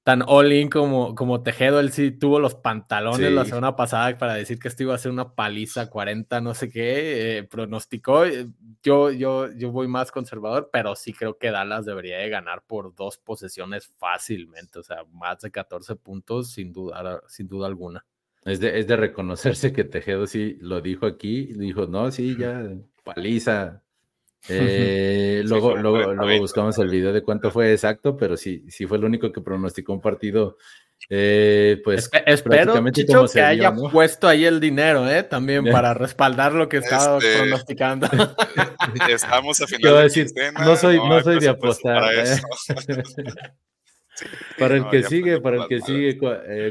tan 0.09 0.23
all-in 0.25 0.69
como, 0.69 1.13
como 1.13 1.43
Tejedo. 1.43 1.79
Él 1.79 1.91
sí 1.91 2.09
tuvo 2.09 2.39
los 2.39 2.55
pantalones 2.55 3.31
la 3.31 3.45
semana 3.45 3.75
pasada 3.75 4.17
para 4.17 4.33
decir 4.33 4.57
que 4.57 4.67
esto 4.67 4.81
iba 4.81 4.95
a 4.95 4.97
ser 4.97 5.11
una 5.11 5.35
paliza 5.35 5.87
40, 5.87 6.41
no 6.41 6.55
sé 6.55 6.71
qué, 6.71 7.37
eh, 7.37 7.43
pronosticó. 7.43 8.25
Eh, 8.25 8.47
yo, 8.81 9.11
yo, 9.11 9.51
yo 9.51 9.71
voy 9.71 9.87
más 9.87 10.11
conservador, 10.11 10.71
pero 10.73 10.95
sí 10.95 11.13
creo 11.13 11.37
que 11.37 11.51
Dallas 11.51 11.85
debería 11.85 12.17
de 12.17 12.27
ganar 12.27 12.63
por 12.65 12.95
dos 12.95 13.19
posesiones 13.19 13.93
fácilmente, 13.99 14.79
o 14.79 14.83
sea, 14.83 15.03
más 15.11 15.41
de 15.41 15.51
14 15.51 15.95
puntos 15.97 16.53
sin 16.53 16.73
duda, 16.73 17.21
sin 17.27 17.47
duda 17.47 17.67
alguna. 17.67 18.03
Es 18.45 18.59
de, 18.59 18.79
es 18.79 18.87
de 18.87 18.95
reconocerse 18.95 19.71
que 19.71 19.83
Tejedo 19.83 20.25
sí 20.25 20.57
lo 20.59 20.81
dijo 20.81 21.05
aquí, 21.05 21.53
dijo, 21.53 21.85
no, 21.85 22.09
sí, 22.09 22.35
ya, 22.35 22.67
paliza, 23.03 23.83
eh, 24.47 25.41
luego, 25.45 25.75
luego, 25.75 26.13
luego, 26.13 26.41
buscamos 26.41 26.77
el 26.79 26.89
video 26.89 27.11
de 27.11 27.21
cuánto 27.21 27.51
fue 27.51 27.73
exacto, 27.73 28.15
pero 28.15 28.37
sí, 28.37 28.63
sí 28.69 28.85
fue 28.85 28.97
el 28.97 29.05
único 29.05 29.31
que 29.31 29.41
pronosticó 29.41 29.93
un 29.93 30.01
partido. 30.01 30.57
Eh, 31.09 31.81
pues 31.83 32.09
espero 32.25 32.91
Chicho, 32.91 33.25
que 33.31 33.41
haya 33.41 33.73
puesto 33.73 34.27
ahí 34.27 34.45
el 34.45 34.59
dinero, 34.59 35.09
¿eh? 35.09 35.23
También 35.23 35.65
para 35.71 35.93
respaldar 35.93 36.53
lo 36.53 36.67
que 36.67 36.77
estaba 36.77 37.17
este, 37.17 37.37
pronosticando. 37.37 38.07
Estamos 39.09 39.61
a 39.61 39.67
final 39.67 40.03
decir, 40.03 40.27
no 40.53 40.75
soy, 40.75 40.97
no, 40.97 41.21
soy 41.21 41.39
de 41.39 41.49
apostar. 41.49 42.01
Para, 42.01 42.23
¿eh? 42.23 42.37
para 44.59 44.75
el 44.75 44.89
que 44.89 45.03
sigue, 45.03 45.41
para 45.41 45.63
el 45.63 45.67
que 45.67 45.81
sigue, 45.81 46.17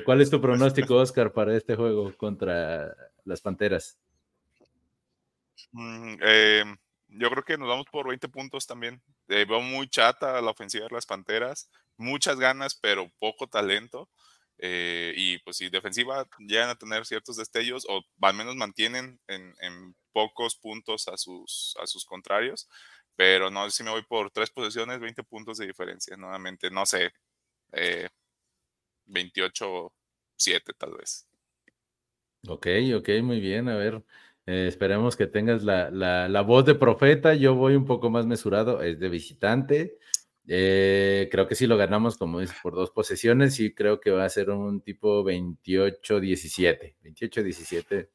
¿cuál 0.04 0.20
es 0.20 0.30
tu 0.30 0.40
pronóstico, 0.40 0.96
Oscar, 0.96 1.32
para 1.32 1.56
este 1.56 1.74
juego 1.74 2.12
contra 2.16 2.94
las 3.24 3.40
Panteras? 3.40 3.98
Mm, 5.72 6.14
eh, 6.22 6.64
yo 7.08 7.30
creo 7.30 7.44
que 7.44 7.58
nos 7.58 7.68
vamos 7.68 7.86
por 7.90 8.08
20 8.08 8.28
puntos 8.28 8.66
también. 8.66 9.02
Eh, 9.28 9.44
veo 9.48 9.60
muy 9.60 9.88
chata 9.88 10.40
la 10.40 10.50
ofensiva 10.50 10.86
de 10.86 10.94
las 10.94 11.06
Panteras, 11.06 11.70
muchas 11.96 12.38
ganas, 12.38 12.74
pero 12.74 13.10
poco 13.18 13.46
talento. 13.46 14.08
Eh, 14.60 15.14
y 15.16 15.38
pues 15.38 15.56
si 15.56 15.70
defensiva 15.70 16.26
llegan 16.40 16.68
a 16.68 16.74
tener 16.74 17.06
ciertos 17.06 17.36
destellos 17.36 17.86
o 17.88 18.02
al 18.20 18.34
menos 18.34 18.56
mantienen 18.56 19.20
en, 19.28 19.94
pocos 20.12 20.56
puntos 20.56 21.06
a 21.06 21.16
sus, 21.16 21.76
a 21.80 21.86
sus 21.86 22.04
contrarios, 22.04 22.68
pero 23.14 23.50
no, 23.52 23.70
si 23.70 23.84
me 23.84 23.90
voy 23.90 24.02
por 24.02 24.32
tres 24.32 24.50
posiciones, 24.50 24.98
20 24.98 25.22
puntos 25.22 25.58
de 25.58 25.66
diferencia, 25.68 26.16
nuevamente, 26.16 26.70
no 26.72 26.84
sé, 26.86 27.12
28-7 29.06 30.74
tal 30.76 30.96
vez. 30.96 31.28
Ok, 32.48 32.66
ok, 32.96 33.08
muy 33.22 33.40
bien, 33.40 33.68
a 33.68 33.76
ver, 33.76 34.02
eh, 34.50 34.66
esperemos 34.66 35.14
que 35.14 35.26
tengas 35.26 35.62
la, 35.62 35.90
la, 35.90 36.40
voz 36.40 36.64
de 36.64 36.74
profeta. 36.74 37.34
Yo 37.34 37.54
voy 37.54 37.74
un 37.74 37.84
poco 37.84 38.08
más 38.08 38.24
mesurado, 38.24 38.80
es 38.80 38.98
de 38.98 39.10
visitante. 39.10 39.98
Eh, 40.46 41.28
creo 41.30 41.46
que 41.46 41.54
si 41.54 41.66
lo 41.66 41.76
ganamos, 41.76 42.16
como 42.16 42.40
dices, 42.40 42.56
por 42.62 42.74
dos 42.74 42.90
posesiones, 42.90 43.60
y 43.60 43.74
creo 43.74 44.00
que 44.00 44.10
va 44.10 44.24
a 44.24 44.28
ser 44.30 44.48
un 44.48 44.80
tipo 44.80 45.22
28-17. 45.22 46.94
28-17 47.04 48.08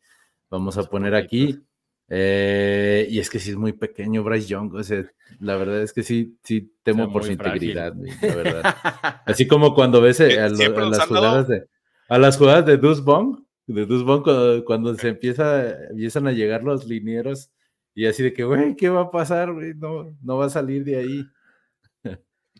vamos 0.49 0.75
a 0.79 0.85
poner 0.85 1.13
aquí. 1.13 1.61
Eh, 2.09 3.05
y 3.11 3.19
es 3.19 3.29
que 3.29 3.37
sí 3.37 3.51
es 3.51 3.55
muy 3.55 3.73
pequeño 3.73 4.23
Bryce 4.23 4.47
Young, 4.47 4.73
o 4.73 4.81
sea, 4.81 5.05
la 5.39 5.55
verdad 5.55 5.83
es 5.83 5.93
que 5.93 6.01
sí, 6.01 6.39
sí 6.43 6.73
temo 6.81 7.13
por 7.13 7.23
su 7.25 7.31
integridad, 7.31 7.93
la 7.95 8.35
verdad. 8.35 8.63
Así 9.27 9.45
como 9.45 9.75
cuando 9.75 10.01
ves 10.01 10.19
a, 10.19 10.25
las 10.25 11.07
jugadas 11.07 11.47
de 11.47 11.67
a 12.09 12.17
las 12.17 12.37
jugadas 12.37 12.65
de 12.65 12.77
Deuce 12.77 13.03
Bong, 13.03 13.42
de 13.67 13.85
Dusbon 13.85 14.23
cuando, 14.65 14.95
se 14.95 15.09
empieza, 15.09 15.87
empiezan 15.89 16.27
a 16.27 16.31
llegar 16.31 16.63
los 16.63 16.85
linieros 16.85 17.51
y 17.95 18.07
así 18.07 18.23
de 18.23 18.33
que, 18.33 18.43
güey, 18.43 18.75
¿qué 18.75 18.89
va 18.89 19.01
a 19.01 19.11
pasar? 19.11 19.49
No, 19.49 20.17
no 20.21 20.37
va 20.37 20.45
a 20.45 20.49
salir 20.49 20.83
de 20.83 20.97
ahí. 20.97 21.25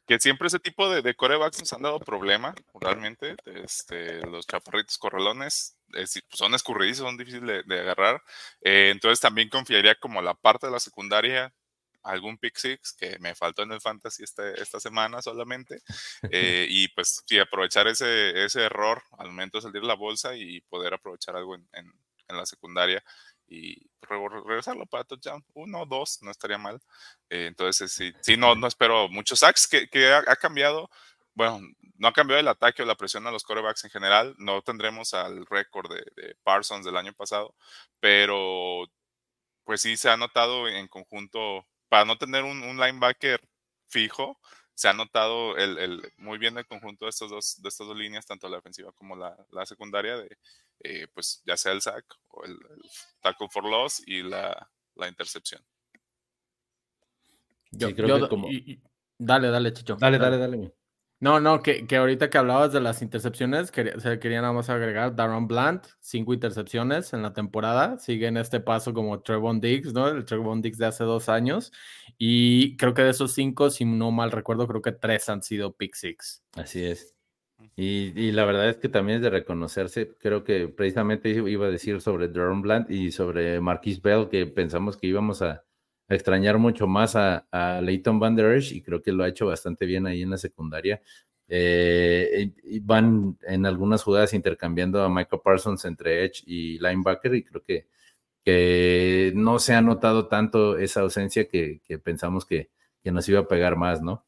Que 0.05 0.19
siempre 0.19 0.48
ese 0.48 0.60
tipo 0.60 0.89
de, 0.89 1.01
de 1.01 1.15
corebacks 1.15 1.60
nos 1.60 1.72
han 1.72 1.81
dado 1.81 1.98
problema, 2.00 2.53
realmente. 2.74 3.38
Este, 3.45 4.19
los 4.27 4.45
chaparritos 4.45 4.98
correlones 4.98 5.77
pues, 5.89 6.19
son 6.29 6.53
escurridizos, 6.53 7.05
son 7.05 7.17
difíciles 7.17 7.65
de, 7.65 7.79
agarrar. 7.79 8.22
Eh, 8.62 8.89
entonces 8.91 9.22
también 9.22 9.48
confiaría 9.48 9.95
como 9.95 10.22
la 10.22 10.33
parte 10.33 10.67
de 10.67 10.74
la 10.74 10.81
secundaria 10.81 11.53
algún 12.03 12.38
pick 12.38 12.57
six 12.57 12.93
que 12.93 13.17
me 13.19 13.33
faltó 13.33 13.63
en 13.63 13.72
el 13.72 13.81
fantasy 13.81 14.24
este, 14.24 14.62
esta 14.62 14.79
semana 14.79 15.22
solamente. 15.22 15.81
Eh, 16.31 16.65
y 16.69 16.88
pues 16.89 17.22
sí, 17.27 17.38
aprovechar 17.38 17.88
ese, 17.88 18.45
ese 18.45 18.63
error 18.63 19.03
al 19.19 19.27
momento 19.27 19.57
de 19.57 19.63
salir 19.63 19.83
la 19.83 19.93
bolsa 19.93 20.36
y 20.36 20.62
poder 20.62 20.93
aprovechar 20.93 21.36
algo 21.36 21.55
en, 21.55 21.67
en, 21.74 21.91
la 22.29 22.45
secundaria 22.48 23.03
y 23.48 23.77
regresarlo 24.01 24.88
para 24.88 25.03
touchdown. 25.03 25.45
Uno 25.53 25.81
o 25.81 25.86
dos, 25.86 26.19
no 26.24 26.31
estaría 26.31 26.57
mal. 26.57 26.81
Eh, 27.29 27.45
entonces, 27.48 27.91
sí, 27.91 28.12
sí, 28.22 28.38
no, 28.38 28.55
no 28.55 28.65
espero 28.65 29.10
muchos 29.10 29.39
sacks 29.39 29.67
que, 29.67 29.88
que 29.88 30.12
ha, 30.12 30.36
cambiado. 30.38 30.89
Bueno, 31.36 31.60
no 31.98 32.07
ha 32.07 32.13
cambiado 32.13 32.39
el 32.39 32.48
ataque 32.48 32.81
o 32.81 32.86
la 32.86 32.95
presión 32.95 33.27
a 33.27 33.31
los 33.31 33.43
corebacks 33.43 33.83
en 33.83 33.91
general. 33.91 34.33
No 34.39 34.63
tendremos 34.63 35.13
al 35.13 35.45
récord 35.45 35.93
de, 35.93 36.03
de 36.15 36.36
Parsons 36.43 36.86
del 36.86 36.98
año 36.98 37.13
pasado, 37.13 37.53
pero 38.00 38.89
pues 39.63 39.81
sí 39.81 39.98
se 39.98 40.10
ha 40.10 40.17
notado 40.17 40.67
en 40.67 40.88
conjunto 40.88 41.67
para 41.94 42.06
no 42.06 42.18
tener 42.18 42.44
un, 42.44 42.60
linebacker 42.76 43.40
fijo, 43.88 44.40
se 44.74 44.90
ha 44.90 44.94
notado 44.94 45.56
el, 45.58 46.02
muy 46.18 46.40
bien 46.40 46.58
el 46.58 46.66
conjunto 46.66 47.06
de, 47.06 47.10
estos 47.10 47.30
dos, 47.30 47.62
de 47.62 47.70
estas 47.70 47.86
dos 47.86 47.96
líneas, 47.96 48.26
tanto 48.26 48.50
la 48.50 48.56
defensiva 48.56 48.92
como 48.94 49.16
la, 49.16 49.38
secundaria, 49.68 50.18
de 50.18 50.38
eh, 50.80 51.08
pues 51.14 51.44
ya 51.46 51.56
sea 51.56 51.72
el 51.72 51.84
sack 51.84 52.04
o 52.30 52.46
el, 52.46 52.58
tackle 53.22 53.48
for 53.48 53.64
loss 53.64 54.02
y 54.08 54.24
la, 54.24 54.68
intercepción. 55.08 55.62
Yo, 57.70 57.94
creo 57.94 58.22
que 58.22 58.27
como... 58.27 58.50
dale, 59.20 59.50
dale, 59.51 59.72
Chicho. 59.74 59.96
Dale, 59.96 60.18
dale, 60.18 60.40
dale. 60.40 60.74
No, 61.24 61.40
no, 61.40 61.62
que, 61.62 61.88
ahorita 61.96 62.29
que 62.29 62.38
hablabas 62.38 62.74
de 62.74 62.81
las 62.81 63.01
intercepciones, 63.01 63.72
quería, 63.72 63.94
quería 64.20 64.42
nada 64.42 64.51
más 64.51 64.70
agregar 64.70 65.16
Darren 65.16 65.48
Blunt, 65.48 65.86
cinco 66.01 66.33
intercepciones 66.33 67.14
en 67.14 67.22
la 67.22 67.31
temporada, 67.31 67.98
sigue 67.98 68.27
en 68.27 68.36
este 68.36 68.59
paso 68.59 68.94
como 68.94 69.22
Trevon 69.22 69.62
Diggs, 69.62 69.94
¿no? 69.94 70.09
El 70.09 70.25
Trevon 70.25 70.62
Diggs 70.62 70.77
de 70.79 70.88
hace 70.88 71.05
dos 71.05 71.29
años, 71.29 71.72
y 72.18 72.75
creo 72.75 72.94
que 72.94 73.03
de 73.03 73.12
esos 73.12 73.31
cinco, 73.31 73.70
si 73.70 73.86
no 73.86 74.12
mal 74.12 74.31
recuerdo, 74.31 74.68
creo 74.68 74.81
que 74.81 74.92
tres 74.92 75.29
han 75.29 75.42
sido 75.42 75.72
pick 75.72 75.96
six. 75.96 76.44
Así 76.57 76.83
es. 76.83 77.16
Y, 77.77 78.33
la 78.33 78.44
verdad 78.44 78.68
es 78.68 78.75
que 78.75 78.90
también 78.90 79.20
es 79.20 79.24
de 79.24 79.29
reconocerse, 79.29 80.12
creo 80.20 80.44
que 80.44 80.68
precisamente 80.68 81.29
iba 81.29 81.68
a 81.68 81.72
decir 81.72 82.01
sobre 82.01 82.27
Darren 82.27 82.62
Blunt 82.62 82.92
y 82.92 83.14
sobre 83.14 83.62
Marquis 83.62 84.01
Bell, 84.01 84.27
que 84.27 84.46
pensamos 84.46 84.98
que 84.98 85.07
íbamos 85.07 85.42
a, 85.42 85.64
extrañar 86.09 86.57
mucho 86.57 86.87
más 86.87 87.16
a, 87.16 87.46
Leighton 87.81 88.20
Van 88.20 88.35
Der 88.35 88.55
Esch 88.55 88.72
y 88.72 88.81
creo 88.81 89.01
que 89.01 89.11
lo 89.11 89.24
ha 89.24 89.29
hecho 89.29 89.48
bastante 89.48 89.85
bien 89.85 90.07
ahí 90.07 90.22
en 90.22 90.29
la 90.29 90.37
secundaria. 90.37 91.01
Eh, 91.48 92.51
y 92.63 92.79
van 92.79 93.37
en 93.46 93.66
algunas 93.66 94.01
jugadas 94.01 94.33
intercambiando 94.33 95.03
a 95.03 95.09
Michael 95.09 95.42
Parsons 95.44 95.85
entre 95.85 96.24
Edge 96.25 96.44
y 96.46 96.79
linebacker 96.79 97.35
y 97.35 97.44
creo 97.44 97.61
que, 97.61 97.87
que 98.44 99.31
no 99.35 99.59
se 99.59 99.74
ha 99.74 99.81
notado 99.81 100.27
tanto 100.27 100.77
esa 100.77 101.01
ausencia 101.01 101.48
que, 101.48 101.81
pensamos 102.03 102.46
que, 102.46 102.70
nos 103.03 103.27
iba 103.27 103.42
a 103.42 103.48
pegar 103.48 103.75
más, 103.75 104.01
¿no? 104.01 104.24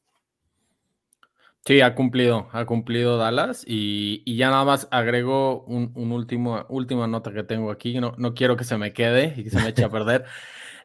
Sí, 1.66 1.82
ha 1.82 1.96
cumplido, 1.96 2.48
ha 2.52 2.66
cumplido 2.66 3.18
Dallas 3.18 3.64
y, 3.66 4.22
ya 4.36 4.50
nada 4.50 4.66
más 4.66 4.88
agrego 4.92 5.64
un, 5.64 6.12
último, 6.12 6.66
última 6.70 7.08
nota 7.08 7.34
que 7.34 7.44
tengo 7.44 7.72
aquí, 7.72 8.00
no, 8.00 8.14
no 8.18 8.34
quiero 8.36 8.56
que 8.56 8.66
se 8.66 8.78
me 8.78 8.94
quede 8.94 9.34
y 9.38 9.46
que 9.46 9.50
se 9.50 9.60
me 9.62 9.70
eche 9.70 9.84
a 9.84 9.90
perder. 9.92 10.26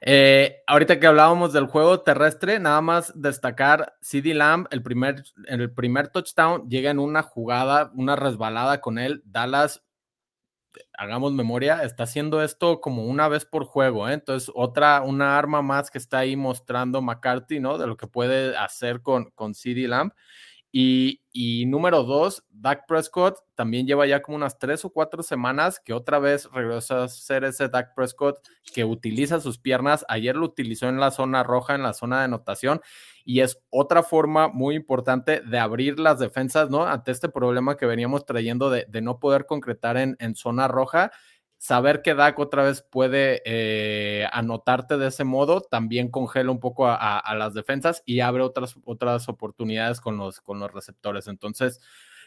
Eh, 0.03 0.63
ahorita 0.67 0.99
que 0.99 1.07
hablábamos 1.07 1.53
del 1.53 1.67
juego 1.67 2.01
terrestre, 2.01 2.59
nada 2.59 2.81
más 2.81 3.13
destacar 3.15 3.95
CD 4.01 4.33
Lamb, 4.33 4.67
el 4.71 4.83
primer, 4.83 5.23
el 5.47 5.73
primer 5.73 6.09
touchdown 6.09 6.69
llega 6.71 6.91
en 6.91 6.99
una 6.99 7.23
jugada, 7.23 7.91
una 7.95 8.17
resbalada 8.17 8.81
con 8.81 8.99
él. 8.99 9.23
Dallas, 9.27 9.83
hagamos 10.95 11.33
memoria, 11.33 11.83
está 11.83 12.05
haciendo 12.05 12.43
esto 12.43 12.81
como 12.81 13.05
una 13.05 13.29
vez 13.29 13.45
por 13.45 13.65
juego. 13.65 14.09
¿eh? 14.09 14.15
Entonces, 14.15 14.51
otra, 14.55 15.03
una 15.03 15.39
arma 15.39 15.61
más 15.61 15.91
que 15.91 15.99
está 15.99 16.19
ahí 16.19 16.37
mostrando 16.37 17.03
McCarthy, 17.03 17.61
¿no? 17.61 17.77
De 17.77 17.87
lo 17.87 17.97
que 17.97 18.07
puede 18.07 18.57
hacer 18.57 19.03
con, 19.03 19.31
con 19.33 19.55
CD 19.55 19.87
Lamb. 19.87 20.13
Y, 20.73 21.65
número 21.67 22.05
dos, 22.05 22.45
Dak 22.51 22.87
Prescott 22.87 23.39
también 23.55 23.87
lleva 23.87 24.07
ya 24.07 24.23
como 24.23 24.37
unas 24.37 24.59
tres 24.59 24.85
o 24.85 24.91
cuatro 24.91 25.23
semanas 25.23 25.81
que 25.85 25.93
otra 25.93 26.19
vez 26.19 26.49
regresa 26.53 27.05
a 27.05 27.09
ser 27.09 27.45
ese 27.45 27.69
Dak 27.69 27.95
Prescott 27.95 28.39
que 28.73 28.85
utiliza 28.85 29.41
sus 29.41 29.59
piernas. 29.59 30.05
Ayer 30.09 30.37
lo 30.37 30.47
utilizó 30.47 30.89
en 30.89 31.01
la 31.01 31.11
zona 31.11 31.43
roja, 31.43 31.75
en 31.75 31.83
la 31.83 31.93
zona 31.93 32.19
de 32.19 32.25
anotación, 32.25 32.81
y 33.25 33.41
es 33.41 33.61
otra 33.71 34.03
forma 34.03 34.49
muy 34.49 34.77
importante 34.77 35.41
de 35.41 35.59
abrir 35.59 35.99
las 35.99 36.19
defensas, 36.19 36.71
¿no? 36.71 36.85
Ante 36.87 37.11
este 37.11 37.29
problema 37.29 37.77
que 37.77 37.87
veníamos 37.87 38.25
trayendo 38.25 38.71
de, 38.71 38.87
no 39.03 39.19
poder 39.19 39.47
concretar 39.47 39.97
en, 39.97 40.17
en 40.21 40.35
zona 40.37 40.69
roja 40.69 41.11
saber 41.61 42.01
que 42.01 42.15
Dak 42.15 42.39
otra 42.39 42.63
vez 42.65 42.81
puede 42.81 43.43
eh, 43.45 44.27
anotarte 44.33 44.97
de 44.97 45.09
ese 45.09 45.25
modo 45.25 45.61
también 45.61 46.09
congela 46.09 46.51
un 46.51 46.59
poco 46.59 46.87
a, 46.89 47.35
las 47.37 47.53
defensas 47.53 48.03
y 48.07 48.21
abre 48.21 48.43
otras, 48.43 48.77
otras 48.85 49.29
oportunidades 49.29 50.01
con 50.01 50.17
los, 50.17 50.41
con 50.41 50.59
los 50.59 50.73
receptores. 50.73 51.29
Entonces, 51.29 51.79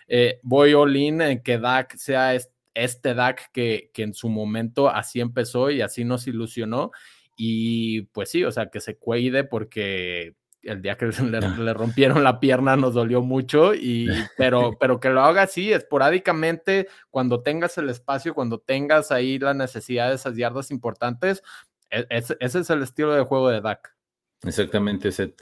eh, 0.08 0.40
voy 0.44 0.76
all 0.76 0.96
in 0.96 1.20
en 1.22 1.42
que 1.42 1.58
Dak 1.58 1.96
sea 1.98 2.36
este, 2.76 3.16
Dak 3.16 3.52
que, 3.52 3.90
que 3.92 4.04
en 4.04 4.14
su 4.14 4.30
momento 4.30 4.88
así 4.88 5.20
empezó 5.20 5.72
y 5.72 5.82
así 5.82 6.06
nos 6.06 6.28
ilusionó. 6.28 6.92
Y 7.36 8.04
pues 8.14 8.30
sí, 8.30 8.44
o 8.44 8.52
sea, 8.52 8.70
que 8.70 8.82
se 8.82 8.98
cuide 8.98 9.44
porque 9.44 10.36
el 10.64 10.82
día 10.82 10.98
que 10.98 11.08
le, 11.60 11.74
rompieron 11.74 12.24
la 12.24 12.40
pierna 12.40 12.76
nos 12.76 12.94
dolió 12.94 13.22
mucho, 13.22 13.74
y, 13.74 14.08
pero, 14.38 14.78
pero 14.80 15.00
que 15.00 15.10
lo 15.10 15.22
haga 15.22 15.44
así, 15.44 15.72
esporádicamente, 15.72 16.88
cuando 17.10 17.42
tengas 17.42 17.78
el 17.78 17.90
espacio, 17.90 18.34
cuando 18.34 18.60
tengas 18.60 19.12
ahí 19.12 19.40
la 19.40 19.54
necesidad 19.54 20.10
de 20.10 20.16
esas 20.16 20.36
yardas 20.36 20.72
importantes, 20.72 21.44
e, 21.90 22.06
ese 22.10 22.38
es 22.40 22.70
el 22.70 22.84
estilo 22.84 23.14
de 23.14 23.24
juego 23.24 23.50
de 23.50 23.62
Dak. 23.62 23.96
Exactamente, 24.44 25.10
ese, 25.10 25.36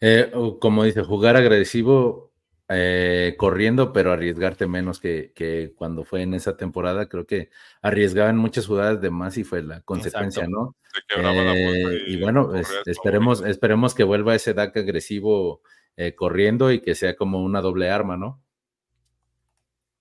eh, 0.00 0.32
como 0.60 0.84
dice, 0.84 1.02
jugar 1.02 1.36
agresivo 1.36 2.27
eh, 2.70 3.34
corriendo, 3.38 3.94
pero 3.94 4.12
arriesgarte 4.12 4.66
menos 4.66 5.00
que, 5.00 5.72
cuando 5.76 6.04
fue 6.04 6.20
en 6.22 6.34
esa 6.34 6.56
temporada. 6.58 7.08
Creo 7.08 7.26
que 7.26 7.48
arriesgaban 7.80 8.36
muchas 8.36 8.66
jugadas 8.66 9.00
de 9.00 9.10
más 9.10 9.38
y 9.38 9.44
fue 9.44 9.62
la 9.62 9.80
consecuencia, 9.80 10.46
¿no? 10.46 10.76
Eh, 11.16 12.04
y, 12.08 12.20
bueno, 12.20 12.52
esperemos, 12.84 13.40
esperemos 13.40 13.94
que 13.94 14.04
vuelva 14.04 14.34
ese 14.34 14.52
DAC 14.52 14.76
agresivo 14.76 15.62
eh, 15.96 16.14
corriendo 16.14 16.70
y 16.70 16.80
que 16.80 16.94
sea 16.94 17.16
como 17.16 17.42
una 17.42 17.62
doble 17.62 17.90
arma, 17.90 18.18
¿no? 18.18 18.42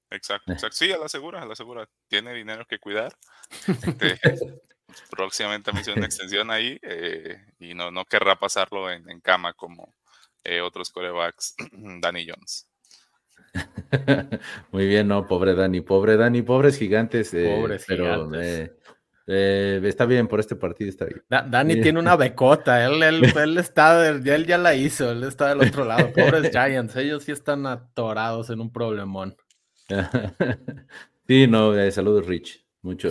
Exacto, 0.10 0.51
exacto. 0.51 0.75
Sí, 0.75 0.91
a 0.91 0.97
la 0.97 1.08
segura, 1.08 1.41
a 1.41 1.45
la 1.45 1.56
segura. 1.56 1.88
Tiene 2.10 2.34
dinero 2.34 2.65
que 2.65 2.80
cuidar. 2.80 3.13
Este, 3.65 4.19
próximamente 5.10 5.71
me 5.71 5.82
una 5.95 6.06
extensión 6.06 6.51
ahí 6.51 6.80
y 7.60 7.73
no, 7.75 7.91
no 7.91 8.03
querrá 8.03 8.38
pasarlo 8.38 8.91
en, 8.91 9.10
en 9.10 9.21
cama 9.21 9.53
como, 9.53 9.93
eh, 10.43 10.62
otros 10.62 10.89
corebacks, 10.91 11.56
Danny 12.02 12.28
Jones. 12.28 12.69
Muy 14.71 14.88
bien, 14.88 15.08
no, 15.08 15.28
pobre 15.28 15.56
Danny, 15.56 15.82
pobre 15.82 16.17
Danny, 16.17 16.41
pobres 16.41 16.78
gigantes. 16.78 17.34
Eh, 17.34 17.56
pobres 17.58 17.86
pero, 17.88 18.06
gigantes. 18.06 18.71
Eh, 19.30 19.82
está 19.84 20.06
bien, 20.06 20.26
por 20.28 20.39
este 20.39 20.56
partido 20.56 20.89
está 20.89 21.06
bien. 21.06 21.21
Dani 21.28 21.82
tiene 21.82 22.00
una 22.00 22.15
becota, 22.15 22.86
él, 22.86 23.04
él, 23.04 23.58
está, 23.58 24.08
él 24.08 24.45
ya 24.45 24.58
la 24.58 24.73
hizo, 24.73 25.12
él 25.12 25.23
está 25.23 25.50
del 25.50 25.67
otro 25.67 25.84
lado. 25.84 26.12
Pobres 26.13 26.50
Giants, 26.50 26.95
ellos 26.95 27.23
sí 27.23 27.34
están 27.34 27.65
atorados 27.65 28.50
en 28.50 28.62
un 28.62 28.71
problemón. 28.71 29.36
sí, 31.28 31.47
no, 31.47 31.78
eh, 31.78 31.91
saludos 31.91 32.26
Rich. 32.26 32.65
Mucho, 32.84 33.10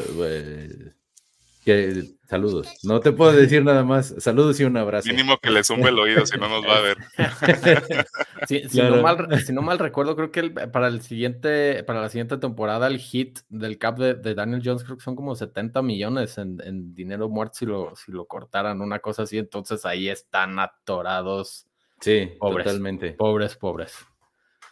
eh, 1.67 2.05
saludos. 2.29 2.69
No 2.85 3.01
te 3.01 3.11
puedo 3.13 3.33
decir 3.33 3.65
nada 3.65 3.83
más. 3.83 4.15
Saludos 4.19 4.61
y 4.61 4.65
un 4.65 4.77
abrazo. 4.77 5.09
Mínimo 5.09 5.37
que 5.39 5.51
le 5.51 5.65
sume 5.65 5.89
el 5.89 5.99
oído, 5.99 6.25
si 6.25 6.39
no 6.39 6.49
nos 6.49 6.65
va 6.65 6.79
a 6.79 6.81
ver. 6.81 6.99
si, 8.49 9.53
no 9.53 9.63
mal, 9.63 9.79
recuerdo, 9.79 10.15
creo 10.15 10.31
que 10.31 10.51
para 10.51 10.87
el 10.87 11.03
siguiente, 11.03 11.83
para 11.83 12.01
la 12.01 12.09
siguiente 12.09 12.39
temporada, 12.39 12.87
el 12.87 12.99
hit 12.99 13.41
del 13.49 13.79
cap 13.79 13.99
de, 13.99 14.35
Daniel 14.35 14.63
Jones 14.65 14.85
creo 14.85 14.97
que 14.97 15.03
son 15.03 15.17
como 15.17 15.35
70 15.35 15.83
millones 15.83 16.39
en, 16.39 16.95
dinero 16.95 17.29
muerto 17.29 17.55
si 17.55 17.67
lo, 17.67 17.95
si 17.97 18.13
lo 18.13 18.27
cortaran, 18.27 18.81
una 18.81 19.01
cosa 19.01 19.25
así. 19.25 19.39
Entonces 19.39 19.85
ahí 19.85 20.09
están 20.09 20.59
atorados. 20.61 21.67
Sí, 22.01 22.31
totalmente. 22.41 23.13
Pobres, 23.13 23.57
pobres. 23.57 24.07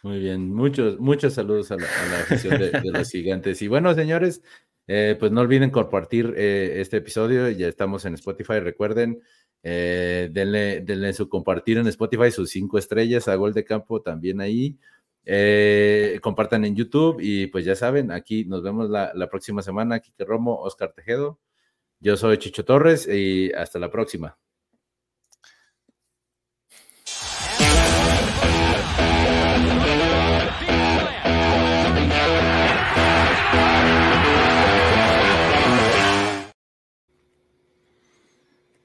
Muy 0.03 0.19
bien, 0.19 0.53
muchos, 0.53 0.99
muchos 0.99 1.33
saludos 1.33 1.71
a 1.71 1.77
la, 1.77 1.85
afición 2.21 2.59
de 2.59 2.91
los 2.91 3.09
gigantes. 3.09 3.61
Y 3.63 3.67
bueno, 3.67 3.93
señores, 3.95 4.43
eh, 4.87 5.15
pues 5.19 5.31
no 5.31 5.41
olviden 5.41 5.71
compartir 5.71 6.33
eh, 6.37 6.81
este 6.81 6.97
episodio, 6.97 7.49
ya 7.49 7.67
estamos 7.67 8.05
en 8.05 8.13
Spotify, 8.13 8.59
recuerden, 8.59 9.21
eh, 9.63 10.29
denle, 10.31 11.13
su 11.13 11.27
compartir 11.27 11.77
en 11.77 11.87
Spotify 11.87 12.31
sus 12.31 12.51
cinco 12.51 12.77
estrellas 12.77 13.27
a 13.27 13.35
Gol 13.35 13.53
de 13.53 13.65
Campo 13.65 14.01
también 14.01 14.41
ahí. 14.41 14.77
compartan 16.21 16.65
en 16.65 16.75
YouTube 16.75 17.17
y 17.19 17.47
pues 17.47 17.65
ya 17.65 17.75
saben, 17.75 18.11
aquí 18.11 18.45
nos 18.45 18.61
vemos 18.63 18.89
la, 18.89 19.11
la 19.15 19.27
próxima 19.29 19.61
semana. 19.61 19.99
Kike 19.99 20.23
Romo, 20.25 20.61
Oscar 20.61 20.93
Tejedo. 20.93 21.39
Yo 21.99 22.17
soy 22.17 22.37
Chicho 22.37 22.65
Torres 22.65 23.07
y 23.07 23.51
hasta 23.53 23.79
la 23.79 23.89
próxima. 23.89 24.37